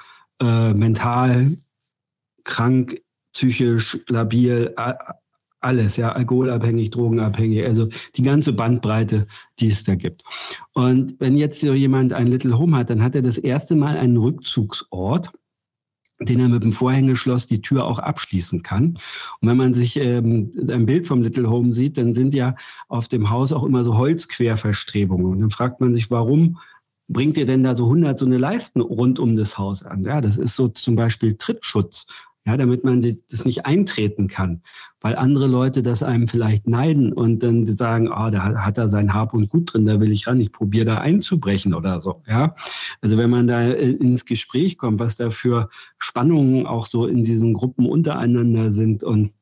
äh, 0.42 0.74
mental 0.74 1.56
krank 2.42 3.00
psychisch 3.32 3.98
labil, 4.08 4.74
alles, 5.60 5.96
ja, 5.96 6.12
alkoholabhängig, 6.12 6.90
drogenabhängig, 6.90 7.64
also 7.64 7.88
die 8.16 8.22
ganze 8.22 8.52
Bandbreite, 8.52 9.26
die 9.58 9.68
es 9.68 9.84
da 9.84 9.94
gibt. 9.94 10.22
Und 10.72 11.14
wenn 11.18 11.36
jetzt 11.36 11.60
so 11.60 11.74
jemand 11.74 12.12
ein 12.12 12.26
Little 12.26 12.58
Home 12.58 12.76
hat, 12.76 12.90
dann 12.90 13.02
hat 13.02 13.14
er 13.14 13.22
das 13.22 13.38
erste 13.38 13.76
Mal 13.76 13.96
einen 13.96 14.16
Rückzugsort, 14.16 15.30
den 16.20 16.40
er 16.40 16.48
mit 16.48 16.64
dem 16.64 16.72
Vorhängeschloss 16.72 17.46
die 17.46 17.62
Tür 17.62 17.84
auch 17.84 17.98
abschließen 17.98 18.62
kann. 18.62 18.98
Und 19.40 19.48
wenn 19.48 19.56
man 19.56 19.72
sich 19.72 19.98
ähm, 19.98 20.50
ein 20.68 20.86
Bild 20.86 21.06
vom 21.06 21.22
Little 21.22 21.48
Home 21.48 21.72
sieht, 21.72 21.96
dann 21.96 22.14
sind 22.14 22.34
ja 22.34 22.54
auf 22.88 23.08
dem 23.08 23.30
Haus 23.30 23.52
auch 23.52 23.64
immer 23.64 23.84
so 23.84 23.96
Holzquerverstrebungen. 23.96 25.26
Und 25.26 25.40
dann 25.40 25.50
fragt 25.50 25.80
man 25.80 25.94
sich, 25.94 26.10
warum 26.10 26.58
bringt 27.08 27.36
ihr 27.38 27.46
denn 27.46 27.64
da 27.64 27.74
so 27.74 27.84
100 27.84 28.18
so 28.18 28.26
eine 28.26 28.38
Leisten 28.38 28.80
rund 28.80 29.18
um 29.18 29.34
das 29.34 29.56
Haus 29.56 29.82
an? 29.82 30.04
Ja, 30.04 30.20
das 30.20 30.36
ist 30.36 30.56
so 30.56 30.68
zum 30.68 30.94
Beispiel 30.94 31.36
Trittschutz 31.36 32.06
ja, 32.46 32.56
damit 32.56 32.84
man 32.84 33.00
das 33.00 33.44
nicht 33.44 33.66
eintreten 33.66 34.26
kann, 34.26 34.62
weil 35.00 35.16
andere 35.16 35.46
Leute 35.46 35.82
das 35.82 36.02
einem 36.02 36.26
vielleicht 36.26 36.66
neiden 36.66 37.12
und 37.12 37.42
dann 37.42 37.66
sagen, 37.66 38.08
ah, 38.10 38.28
oh, 38.28 38.30
da 38.30 38.64
hat 38.64 38.78
er 38.78 38.88
sein 38.88 39.12
Hab 39.12 39.34
und 39.34 39.50
Gut 39.50 39.72
drin, 39.72 39.86
da 39.86 40.00
will 40.00 40.10
ich 40.10 40.26
ran, 40.26 40.40
ich 40.40 40.50
probiere 40.50 40.86
da 40.86 40.98
einzubrechen 40.98 41.74
oder 41.74 42.00
so, 42.00 42.22
ja. 42.26 42.54
Also 43.02 43.18
wenn 43.18 43.30
man 43.30 43.46
da 43.46 43.62
äh, 43.62 43.90
ins 43.90 44.24
Gespräch 44.24 44.78
kommt, 44.78 45.00
was 45.00 45.16
da 45.16 45.30
für 45.30 45.68
Spannungen 45.98 46.66
auch 46.66 46.86
so 46.86 47.06
in 47.06 47.24
diesen 47.24 47.52
Gruppen 47.52 47.86
untereinander 47.86 48.72
sind 48.72 49.04
und 49.04 49.32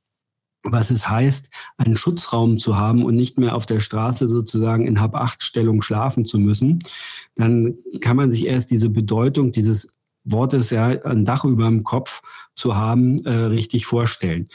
was 0.64 0.90
es 0.90 1.08
heißt, 1.08 1.50
einen 1.76 1.96
Schutzraum 1.96 2.58
zu 2.58 2.76
haben 2.76 3.04
und 3.04 3.14
nicht 3.14 3.38
mehr 3.38 3.54
auf 3.54 3.64
der 3.64 3.80
Straße 3.80 4.28
sozusagen 4.28 4.86
in 4.86 5.00
Hab-Acht-Stellung 5.00 5.82
schlafen 5.82 6.24
zu 6.24 6.38
müssen, 6.38 6.80
dann 7.36 7.76
kann 8.00 8.16
man 8.16 8.30
sich 8.30 8.46
erst 8.46 8.70
diese 8.70 8.90
Bedeutung 8.90 9.52
dieses 9.52 9.86
Wortes 10.30 10.70
ja 10.70 10.86
ein 10.86 11.24
Dach 11.24 11.44
über 11.44 11.66
dem 11.66 11.82
Kopf 11.82 12.22
zu 12.54 12.76
haben, 12.76 13.16
äh, 13.24 13.32
richtig 13.32 13.86
vorstellen. 13.86 14.48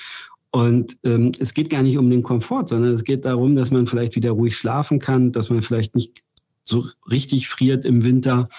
Und 0.52 0.98
ähm, 1.04 1.32
es 1.40 1.54
geht 1.54 1.72
gar 1.72 1.82
nicht 1.82 1.98
um 1.98 2.10
den 2.10 2.22
Komfort, 2.22 2.68
sondern 2.68 2.94
es 2.94 3.04
geht 3.04 3.26
darum, 3.26 3.56
dass 3.56 3.72
man 3.72 3.88
vielleicht 3.88 4.16
wieder 4.16 4.32
ruhig 4.32 4.56
schlafen 4.56 5.00
kann, 5.00 5.32
dass 5.32 5.50
man 5.50 5.64
vielleicht 5.64 5.96
nicht 5.96 6.24
so 6.64 6.86
richtig 7.10 7.50
friert 7.50 7.86
im 7.86 8.06
Winter 8.06 8.50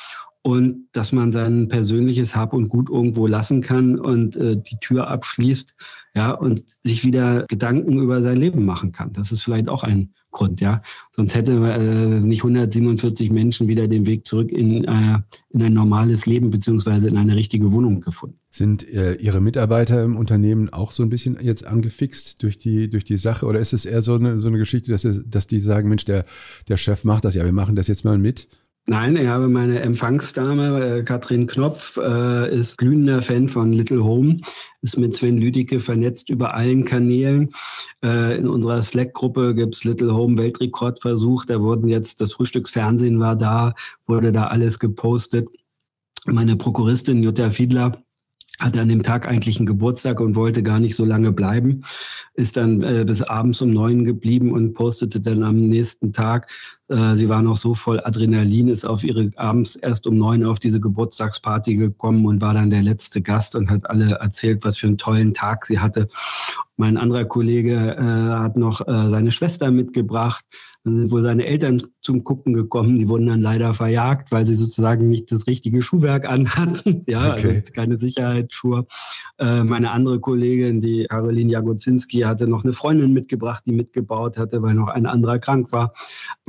und 0.43 0.89
dass 0.93 1.13
man 1.13 1.33
sein 1.33 1.69
persönliches 1.69 2.37
Hab 2.37 2.53
und 2.53 2.69
Gut 2.69 2.91
irgendwo 2.91 3.27
lassen 3.27 3.63
kann 3.63 3.99
und 3.99 4.37
äh, 4.37 4.57
die 4.57 4.77
Tür 4.81 5.09
abschließt, 5.09 5.75
ja, 6.15 6.33
und 6.33 6.65
sich 6.83 7.05
wieder 7.05 7.47
Gedanken 7.47 7.99
über 7.99 8.23
sein 8.23 8.37
Leben 8.37 8.65
machen 8.65 8.93
kann. 8.93 9.13
Das 9.13 9.33
ist 9.33 9.43
vielleicht 9.43 9.69
auch 9.69 9.85
ein 9.85 10.13
Grund, 10.35 10.61
ja. 10.61 10.83
Sonst 11.11 11.35
hätte 11.35 11.53
äh, 11.53 12.21
nicht 12.21 12.41
147 12.41 13.31
Menschen 13.31 13.69
wieder 13.69 13.89
den 13.89 14.07
Weg 14.07 14.27
zurück 14.27 14.53
in, 14.53 14.85
äh, 14.85 15.19
in 15.51 15.63
ein 15.63 15.73
normales 15.73 16.27
Leben 16.27 16.51
beziehungsweise 16.51 17.09
in 17.09 17.17
eine 17.17 17.35
richtige 17.35 17.73
Wohnung 17.73 18.03
gefunden. 18.03 18.39
Sind 18.51 18.87
äh, 18.93 19.15
Ihre 19.15 19.41
Mitarbeiter 19.41 20.03
im 20.03 20.17
Unternehmen 20.17 20.71
auch 20.71 20.93
so 20.93 21.03
ein 21.03 21.09
bisschen 21.09 21.39
jetzt 21.41 21.65
angefixt 21.65 22.43
durch 22.43 22.59
die, 22.59 22.91
durch 22.91 23.05
die 23.05 23.17
Sache 23.17 23.47
oder 23.47 23.61
ist 23.61 23.73
es 23.73 23.87
eher 23.87 24.03
so 24.03 24.17
eine, 24.17 24.39
so 24.39 24.49
eine 24.49 24.59
Geschichte, 24.59 24.93
dass, 24.93 25.09
dass 25.27 25.47
die 25.47 25.61
sagen, 25.61 25.89
Mensch, 25.89 26.05
der, 26.05 26.27
der 26.69 26.77
Chef 26.77 27.05
macht 27.05 27.25
das, 27.25 27.35
ja, 27.35 27.45
wir 27.45 27.53
machen 27.53 27.77
das 27.77 27.89
jetzt 27.89 28.05
mal 28.05 28.19
mit? 28.19 28.49
Nein, 28.87 29.17
ich 29.17 29.27
habe 29.27 29.49
meine 29.49 29.81
Empfangsdame, 29.81 30.99
äh, 30.99 31.03
Katrin 31.05 31.47
Knopf, 31.47 31.97
äh, 31.97 32.55
ist 32.55 32.77
glühender 32.77 33.23
Fan 33.23 33.49
von 33.49 33.73
Little 33.73 34.05
Home, 34.05 34.41
ist 34.83 34.99
mit 34.99 35.17
Sven 35.17 35.39
Lüdicke 35.39 35.81
vernetzt 35.81 36.29
über 36.29 36.53
allen 36.53 36.85
Kanälen. 36.85 37.55
Äh, 38.05 38.37
in 38.37 38.47
unserer 38.47 38.83
Slack-Gruppe 38.83 39.55
gibt's 39.55 39.85
Little 39.85 40.13
Home 40.15 40.37
Weltrekordversuch. 40.37 41.47
Da 41.47 41.63
wurden 41.63 41.89
jetzt, 41.89 42.21
das 42.21 42.35
Frühstücksfernsehen 42.35 43.21
war 43.21 43.37
da, 43.37 43.75
wurde 44.07 44.33
da 44.33 44.49
alles 44.49 44.79
gepostet. 44.79 45.49
Meine 46.27 46.57
Prokuristin 46.57 47.23
Jutta 47.23 47.49
Fiedler 47.49 48.05
hatte 48.61 48.81
an 48.81 48.89
dem 48.89 49.03
Tag 49.03 49.27
eigentlich 49.27 49.57
einen 49.57 49.67
Geburtstag 49.67 50.21
und 50.21 50.37
wollte 50.37 50.63
gar 50.63 50.79
nicht 50.79 50.95
so 50.95 51.05
lange 51.05 51.33
bleiben, 51.33 51.85
ist 52.35 52.57
dann 52.57 52.83
äh, 52.83 53.05
bis 53.05 53.23
abends 53.23 53.61
um 53.61 53.71
neun 53.71 54.05
geblieben 54.05 54.53
und 54.53 54.75
postete 54.75 55.21
dann 55.21 55.43
am 55.43 55.61
nächsten 55.61 56.13
Tag, 56.13 56.51
sie 57.15 57.29
war 57.29 57.43
noch 57.43 57.57
so 57.57 57.75
voll 57.75 58.01
Adrenalin, 58.05 58.69
ist 58.69 58.87
auf 58.87 59.03
ihre 59.05 59.31
abends 59.37 59.77
erst 59.77 60.07
um 60.07 60.17
neun 60.17 60.45
auf 60.45 60.59
diese 60.59 60.81
Geburtstagsparty 60.81 61.77
gekommen 61.77 62.25
und 62.27 62.41
war 62.41 62.55
dann 62.55 62.71
der 62.71 62.83
letzte 62.83 63.21
Gast 63.21 63.57
und 63.57 63.71
hat 63.71 63.89
alle 63.91 64.15
erzählt, 64.17 64.65
was 64.65 64.79
für 64.79 64.87
einen 64.87 64.99
tollen 64.99 65.35
Tag 65.35 65.65
sie 65.65 65.79
hatte. 65.79 66.07
Mein 66.77 66.97
anderer 66.97 67.25
Kollege 67.25 67.97
äh, 67.97 68.03
hat 68.03 68.57
noch 68.57 68.81
äh, 68.83 69.11
seine 69.11 69.31
Schwester 69.31 69.71
mitgebracht 69.71 70.45
dann 70.85 70.99
sind 70.99 71.11
wohl 71.13 71.23
seine 71.23 71.47
Eltern 71.47 71.83
zum 72.03 72.25
Gucken 72.25 72.53
gekommen. 72.53 72.99
Die 72.99 73.09
wurden 73.09 73.27
dann 73.27 73.41
leider 73.41 73.73
verjagt, 73.73 74.31
weil 74.33 74.45
sie 74.45 74.55
sozusagen 74.55 75.09
nicht 75.09 75.33
das 75.33 75.47
richtige 75.47 75.81
Schuhwerk 75.81 76.29
anhatten. 76.29 77.03
ja, 77.07 77.21
also 77.21 77.49
okay. 77.49 77.57
also 77.61 77.73
keine 77.73 77.97
Sicherheitsschuhe. 77.97 78.87
Äh, 79.39 79.65
meine 79.65 79.93
andere 79.93 80.21
Kollegin, 80.21 80.83
die 80.83 81.07
Caroline 81.09 81.51
Jagozinski, 81.51 82.21
hatte 82.21 82.47
noch 82.47 82.65
eine 82.65 82.75
Freundin 82.75 83.15
mitgebracht, 83.15 83.65
die 83.65 83.73
mitgebaut 83.73 84.37
hatte, 84.37 84.61
weil 84.61 84.75
noch 84.75 84.89
ein 84.89 85.07
anderer 85.07 85.39
krank 85.39 85.73
war. 85.73 85.95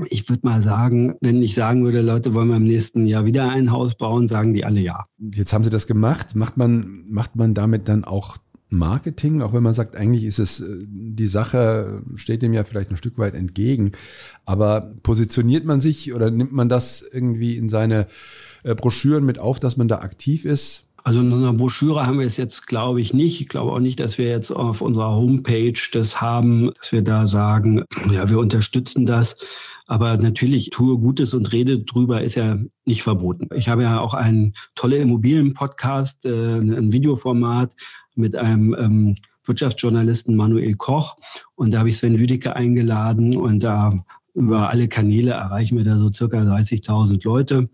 Ich 0.09 0.27
würde 0.35 0.47
mal 0.47 0.61
sagen, 0.61 1.15
wenn 1.21 1.41
ich 1.41 1.55
sagen 1.55 1.83
würde, 1.83 2.01
Leute, 2.01 2.33
wollen 2.33 2.49
wir 2.49 2.57
im 2.57 2.63
nächsten 2.63 3.05
Jahr 3.05 3.25
wieder 3.25 3.49
ein 3.49 3.71
Haus 3.71 3.95
bauen, 3.95 4.27
sagen 4.27 4.53
die 4.53 4.65
alle 4.65 4.81
ja. 4.81 5.05
Jetzt 5.17 5.53
haben 5.53 5.63
sie 5.63 5.69
das 5.69 5.87
gemacht. 5.87 6.35
Macht 6.35 6.57
man, 6.57 7.05
macht 7.09 7.35
man 7.35 7.53
damit 7.53 7.87
dann 7.87 8.03
auch 8.03 8.37
Marketing, 8.69 9.41
auch 9.41 9.53
wenn 9.53 9.63
man 9.63 9.73
sagt, 9.73 9.95
eigentlich 9.95 10.25
ist 10.25 10.39
es, 10.39 10.59
äh, 10.59 10.65
die 10.87 11.27
Sache 11.27 12.01
steht 12.15 12.41
dem 12.41 12.53
ja 12.53 12.63
vielleicht 12.63 12.91
ein 12.91 12.97
Stück 12.97 13.17
weit 13.17 13.33
entgegen. 13.33 13.93
Aber 14.45 14.93
positioniert 15.03 15.65
man 15.65 15.81
sich 15.81 16.13
oder 16.13 16.31
nimmt 16.31 16.51
man 16.51 16.67
das 16.67 17.01
irgendwie 17.01 17.55
in 17.55 17.69
seine 17.69 18.07
äh, 18.63 18.75
Broschüren 18.75 19.25
mit 19.25 19.39
auf, 19.39 19.59
dass 19.59 19.77
man 19.77 19.87
da 19.87 19.99
aktiv 19.99 20.45
ist? 20.45 20.84
Also 21.05 21.19
in 21.19 21.31
unserer 21.31 21.53
Broschüre 21.53 22.07
haben 22.07 22.17
wir 22.17 22.25
es 22.25 22.35
jetzt, 22.35 22.65
glaube 22.65 22.99
ich, 22.99 23.13
nicht. 23.13 23.39
Ich 23.39 23.47
glaube 23.47 23.71
auch 23.71 23.79
nicht, 23.79 23.99
dass 23.99 24.17
wir 24.17 24.27
jetzt 24.27 24.49
auf 24.49 24.81
unserer 24.81 25.11
Homepage 25.11 25.79
das 25.93 26.19
haben, 26.19 26.71
dass 26.79 26.91
wir 26.91 27.03
da 27.03 27.27
sagen, 27.27 27.83
ja, 28.09 28.27
wir 28.27 28.39
unterstützen 28.39 29.05
das. 29.05 29.37
Aber 29.85 30.17
natürlich, 30.17 30.71
tue 30.71 30.97
Gutes 30.97 31.35
und 31.35 31.53
rede 31.53 31.77
drüber 31.77 32.21
ist 32.21 32.33
ja 32.33 32.57
nicht 32.85 33.03
verboten. 33.03 33.49
Ich 33.53 33.69
habe 33.69 33.83
ja 33.83 33.99
auch 33.99 34.15
einen 34.15 34.55
tolle 34.73 34.97
Immobilien-Podcast, 34.97 36.25
äh, 36.25 36.57
ein 36.57 36.91
Videoformat, 36.91 37.75
mit 38.15 38.35
einem 38.35 38.73
ähm, 38.73 39.15
Wirtschaftsjournalisten 39.43 40.35
Manuel 40.35 40.73
Koch. 40.73 41.17
Und 41.53 41.71
da 41.71 41.79
habe 41.79 41.89
ich 41.89 41.97
Sven 41.97 42.15
Lüdecke 42.15 42.55
eingeladen 42.55 43.37
und 43.37 43.59
da 43.59 43.91
über 44.33 44.69
alle 44.69 44.87
Kanäle 44.87 45.31
erreichen 45.31 45.77
wir 45.77 45.85
da 45.85 45.99
so 45.99 46.11
circa 46.11 46.39
30.000 46.39 47.23
Leute. 47.23 47.69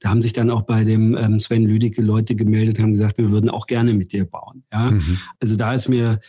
Da 0.00 0.08
haben 0.08 0.22
sich 0.22 0.32
dann 0.32 0.50
auch 0.50 0.62
bei 0.62 0.84
dem 0.84 1.16
ähm, 1.16 1.38
Sven 1.38 1.64
Lüdecke 1.64 2.02
Leute 2.02 2.34
gemeldet, 2.34 2.78
haben 2.78 2.92
gesagt, 2.92 3.18
wir 3.18 3.30
würden 3.30 3.50
auch 3.50 3.66
gerne 3.66 3.94
mit 3.94 4.12
dir 4.12 4.24
bauen. 4.24 4.64
Ja? 4.72 4.90
Mhm. 4.90 5.18
Also 5.40 5.56
da 5.56 5.74
ist 5.74 5.88
mir 5.88 6.20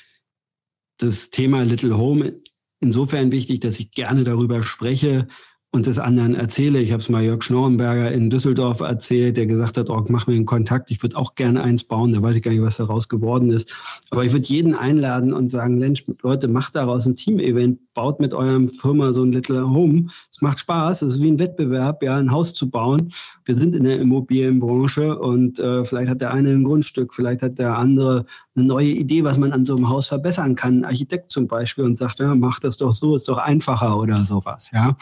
das 0.97 1.29
Thema 1.29 1.63
Little 1.63 1.97
Home 1.97 2.41
insofern 2.81 3.31
wichtig, 3.31 3.61
dass 3.61 3.79
ich 3.79 3.91
gerne 3.91 4.23
darüber 4.23 4.61
spreche, 4.63 5.27
und 5.73 5.87
das 5.87 5.99
anderen 5.99 6.35
erzähle. 6.35 6.79
Ich 6.79 6.91
habe 6.91 7.01
es 7.01 7.07
mal 7.07 7.23
Jörg 7.23 7.41
Schnorrenberger 7.43 8.11
in 8.11 8.29
Düsseldorf 8.29 8.81
erzählt, 8.81 9.37
der 9.37 9.45
gesagt 9.45 9.77
hat, 9.77 9.89
oh, 9.89 10.05
mach 10.09 10.27
mir 10.27 10.35
einen 10.35 10.45
Kontakt, 10.45 10.91
ich 10.91 11.01
würde 11.01 11.15
auch 11.15 11.35
gerne 11.35 11.63
eins 11.63 11.85
bauen, 11.85 12.11
da 12.11 12.21
weiß 12.21 12.35
ich 12.35 12.43
gar 12.43 12.51
nicht, 12.51 12.61
was 12.61 12.77
daraus 12.77 13.07
geworden 13.07 13.49
ist. 13.51 13.73
Aber 14.09 14.25
ich 14.25 14.33
würde 14.33 14.47
jeden 14.47 14.75
einladen 14.75 15.31
und 15.31 15.47
sagen, 15.47 15.77
Mensch, 15.77 16.03
Leute, 16.23 16.49
macht 16.49 16.75
daraus 16.75 17.05
ein 17.05 17.15
Team-Event, 17.15 17.79
baut 17.93 18.19
mit 18.19 18.33
eurem 18.33 18.67
Firma 18.67 19.13
so 19.13 19.23
ein 19.23 19.31
Little 19.31 19.69
Home. 19.69 20.07
Es 20.29 20.41
macht 20.41 20.59
Spaß, 20.59 21.03
es 21.03 21.15
ist 21.15 21.21
wie 21.21 21.31
ein 21.31 21.39
Wettbewerb, 21.39 22.03
ja, 22.03 22.17
ein 22.17 22.31
Haus 22.31 22.53
zu 22.53 22.69
bauen. 22.69 23.13
Wir 23.45 23.55
sind 23.55 23.73
in 23.73 23.85
der 23.85 23.99
Immobilienbranche 23.99 25.17
und 25.17 25.57
äh, 25.59 25.85
vielleicht 25.85 26.09
hat 26.09 26.19
der 26.19 26.33
eine 26.33 26.49
ein 26.49 26.65
Grundstück, 26.65 27.13
vielleicht 27.13 27.41
hat 27.41 27.59
der 27.59 27.77
andere 27.77 28.25
eine 28.55 28.65
neue 28.65 28.87
Idee, 28.87 29.23
was 29.23 29.37
man 29.37 29.53
an 29.53 29.63
so 29.63 29.75
einem 29.75 29.87
Haus 29.87 30.07
verbessern 30.07 30.55
kann. 30.55 30.79
Ein 30.79 30.85
Architekt 30.85 31.31
zum 31.31 31.47
Beispiel 31.47 31.85
und 31.85 31.95
sagt, 31.95 32.19
ja, 32.19 32.35
mach 32.35 32.59
das 32.59 32.77
doch 32.77 32.91
so, 32.91 33.15
ist 33.15 33.29
doch 33.29 33.37
einfacher 33.37 33.97
oder 33.97 34.25
sowas, 34.25 34.71
ja. 34.73 34.97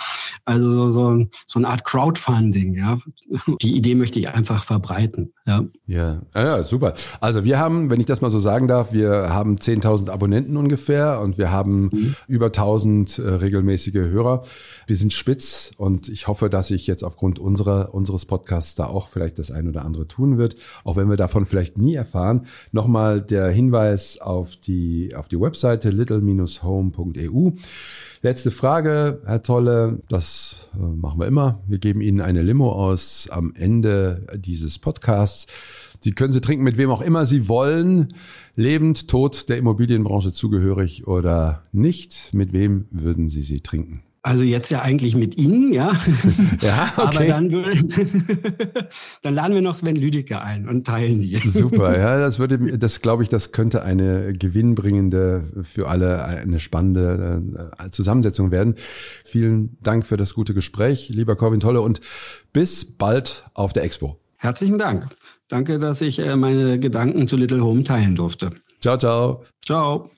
Also 0.45 0.59
so, 0.60 0.89
so, 0.89 1.26
so 1.48 1.60
eine 1.60 1.67
Art 1.67 1.84
Crowdfunding, 1.86 2.76
ja. 2.76 2.98
Die 3.62 3.76
Idee 3.76 3.95
möchte 3.95 4.19
ich 4.19 4.30
einfach 4.30 4.63
verbreiten, 4.63 5.34
ja. 5.45 5.63
Ja, 5.88 6.22
ah 6.34 6.43
ja, 6.43 6.63
super. 6.63 6.93
Also 7.19 7.43
wir 7.43 7.58
haben, 7.58 7.89
wenn 7.89 8.00
ich 8.00 8.06
das 8.06 8.22
mal 8.22 8.30
so 8.30 8.38
sagen 8.39 8.67
darf, 8.67 8.93
wir 8.93 9.34
haben 9.34 9.56
10.000 9.56 10.10
Abonnenten 10.12 10.56
ungefähr 10.56 11.19
und 11.22 11.38
wir 11.38 11.52
haben 11.52 11.89
mhm. 11.91 12.15
über 12.28 12.48
1.000 12.48 13.22
äh, 13.22 13.30
regelmäßige 13.36 13.95
Hörer. 13.95 14.43
Wir 14.86 14.95
sind 14.95 15.12
spitz 15.12 15.72
und 15.78 16.08
ich 16.10 16.28
hoffe, 16.28 16.50
dass 16.50 16.67
sich 16.67 16.86
jetzt 16.86 17.04
aufgrund 17.04 17.39
unserer, 17.39 17.93
unseres 17.93 18.26
Podcasts 18.26 18.76
da 18.76 18.86
auch 18.86 19.08
vielleicht 19.08 19.39
das 19.39 19.50
ein 19.50 19.67
oder 19.67 19.86
andere 19.86 20.08
tun 20.08 20.38
wird, 20.38 20.56
auch 20.84 20.98
wenn 20.98 21.10
wir 21.10 21.17
davon 21.17 21.48
vielleicht 21.48 21.78
nie 21.78 21.95
erfahren. 21.95 22.45
Nochmal 22.72 23.22
der 23.24 23.39
der 23.39 23.52
Hinweis 23.52 24.19
auf 24.19 24.58
die, 24.58 25.15
auf 25.15 25.30
die 25.30 25.39
Webseite 25.39 25.89
little-home.eu. 25.89 27.52
Letzte 28.22 28.52
Frage, 28.52 29.22
Herr 29.26 29.43
Tolle, 29.43 30.00
das 30.10 30.48
äh, 30.75 30.79
machen 30.79 31.19
wir 31.19 31.27
immer. 31.27 31.62
Wir 31.67 31.77
geben 31.77 32.01
Ihnen 32.01 32.21
eine 32.21 32.41
Limo 32.41 32.71
aus 32.71 33.29
am 33.31 33.53
Ende 33.55 34.27
dieses 34.35 34.79
Podcasts. 34.79 35.47
Sie 36.01 36.12
können 36.12 36.31
sie 36.31 36.41
trinken 36.41 36.63
mit 36.63 36.77
wem 36.77 36.89
auch 36.89 37.01
immer 37.01 37.25
Sie 37.25 37.49
wollen. 37.49 38.13
Lebend, 38.55 39.07
tot, 39.07 39.49
der 39.49 39.57
Immobilienbranche 39.57 40.33
zugehörig 40.33 41.07
oder 41.07 41.63
nicht. 41.71 42.33
Mit 42.33 42.53
wem 42.53 42.85
würden 42.91 43.29
Sie 43.29 43.43
sie 43.43 43.62
trinken? 43.62 44.03
Also 44.21 44.43
jetzt 44.43 44.69
ja 44.69 44.82
eigentlich 44.82 45.15
mit 45.15 45.38
Ihnen, 45.38 45.71
ja. 45.71 45.93
Ja, 46.62 46.91
okay. 46.97 47.01
Aber 47.17 47.25
dann, 47.25 47.49
dann 49.21 49.34
laden 49.34 49.53
wir 49.53 49.62
noch 49.62 49.75
Sven 49.75 49.95
Lüdecke 49.95 50.41
ein 50.41 50.67
und 50.67 50.86
teilen 50.86 51.21
die. 51.21 51.38
Super, 51.38 51.97
ja, 51.97 52.19
das 52.19 52.38
würde, 52.38 52.58
das 52.77 53.01
glaube 53.01 53.23
ich, 53.23 53.29
das 53.29 53.51
könnte 53.53 53.84
eine 53.84 54.34
gewinnbringende, 54.34 55.43
für 55.63 55.88
alle 55.88 56.25
eine 56.25 56.60
spannende 56.60 57.71
äh, 57.79 57.91
Zusammensetzung 57.91 58.51
werden. 58.51 58.75
Vielen 59.23 59.77
Dank 59.82 60.05
für 60.05 60.17
das 60.17 60.34
gute 60.34 60.53
Gespräch, 60.53 61.10
lieber 61.10 61.36
Corbin 61.36 61.62
Tolle, 61.62 61.82
und 61.82 62.01
bis 62.51 62.86
bald 62.86 63.45
auf 63.53 63.71
der 63.71 63.84
Expo. 63.84 64.19
Herzlichen 64.38 64.77
Dank. 64.77 65.08
Danke, 65.47 65.79
dass 65.79 66.01
ich 66.01 66.19
äh, 66.19 66.36
meine 66.36 66.79
Gedanken 66.79 67.27
zu 67.27 67.38
Little 67.38 67.63
Home 67.63 67.84
teilen 67.84 68.15
durfte. 68.15 68.51
Ciao, 68.82 68.97
ciao. 68.97 69.45
Ciao. 69.65 70.10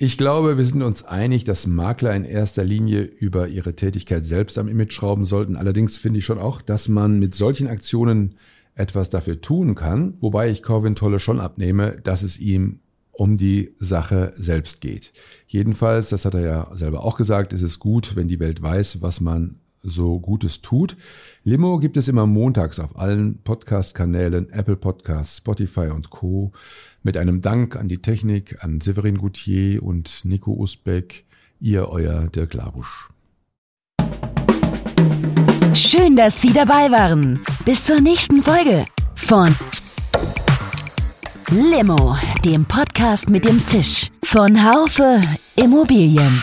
Ich 0.00 0.16
glaube, 0.16 0.56
wir 0.56 0.64
sind 0.64 0.82
uns 0.82 1.02
einig, 1.02 1.42
dass 1.42 1.66
Makler 1.66 2.14
in 2.14 2.24
erster 2.24 2.62
Linie 2.62 3.02
über 3.02 3.48
ihre 3.48 3.74
Tätigkeit 3.74 4.24
selbst 4.24 4.56
am 4.56 4.68
Image 4.68 4.92
schrauben 4.92 5.24
sollten. 5.24 5.56
Allerdings 5.56 5.98
finde 5.98 6.20
ich 6.20 6.24
schon 6.24 6.38
auch, 6.38 6.62
dass 6.62 6.86
man 6.86 7.18
mit 7.18 7.34
solchen 7.34 7.66
Aktionen 7.66 8.36
etwas 8.76 9.10
dafür 9.10 9.40
tun 9.40 9.74
kann, 9.74 10.14
wobei 10.20 10.50
ich 10.50 10.62
Corvin 10.62 10.94
Tolle 10.94 11.18
schon 11.18 11.40
abnehme, 11.40 12.00
dass 12.00 12.22
es 12.22 12.38
ihm 12.38 12.78
um 13.10 13.38
die 13.38 13.74
Sache 13.80 14.34
selbst 14.38 14.80
geht. 14.80 15.12
Jedenfalls, 15.48 16.10
das 16.10 16.24
hat 16.24 16.34
er 16.34 16.42
ja 16.42 16.70
selber 16.76 17.02
auch 17.02 17.16
gesagt, 17.16 17.52
ist 17.52 17.62
es 17.62 17.80
gut, 17.80 18.14
wenn 18.14 18.28
die 18.28 18.38
Welt 18.38 18.62
weiß, 18.62 19.02
was 19.02 19.20
man 19.20 19.56
so 19.82 20.20
Gutes 20.20 20.60
tut. 20.60 20.96
Limo 21.44 21.78
gibt 21.78 21.96
es 21.96 22.08
immer 22.08 22.26
montags 22.26 22.78
auf 22.80 22.98
allen 22.98 23.42
Podcast-Kanälen, 23.42 24.50
Apple 24.50 24.76
Podcasts, 24.76 25.38
Spotify 25.38 25.88
und 25.88 26.10
Co. 26.10 26.52
Mit 27.02 27.16
einem 27.16 27.42
Dank 27.42 27.76
an 27.76 27.88
die 27.88 28.02
Technik, 28.02 28.62
an 28.62 28.80
Severin 28.80 29.18
Goutier 29.18 29.82
und 29.82 30.24
Nico 30.24 30.52
Usbeck. 30.52 31.24
Ihr, 31.60 31.88
euer 31.88 32.28
Dirk 32.28 32.54
Labusch. 32.54 33.08
Schön, 35.74 36.16
dass 36.16 36.40
Sie 36.40 36.52
dabei 36.52 36.90
waren. 36.90 37.40
Bis 37.64 37.84
zur 37.84 38.00
nächsten 38.00 38.42
Folge 38.42 38.84
von 39.14 39.54
Limo, 41.50 42.16
dem 42.44 42.64
Podcast 42.64 43.30
mit 43.30 43.44
dem 43.44 43.58
Zisch 43.58 44.08
von 44.22 44.62
Haufe 44.64 45.20
Immobilien. 45.56 46.42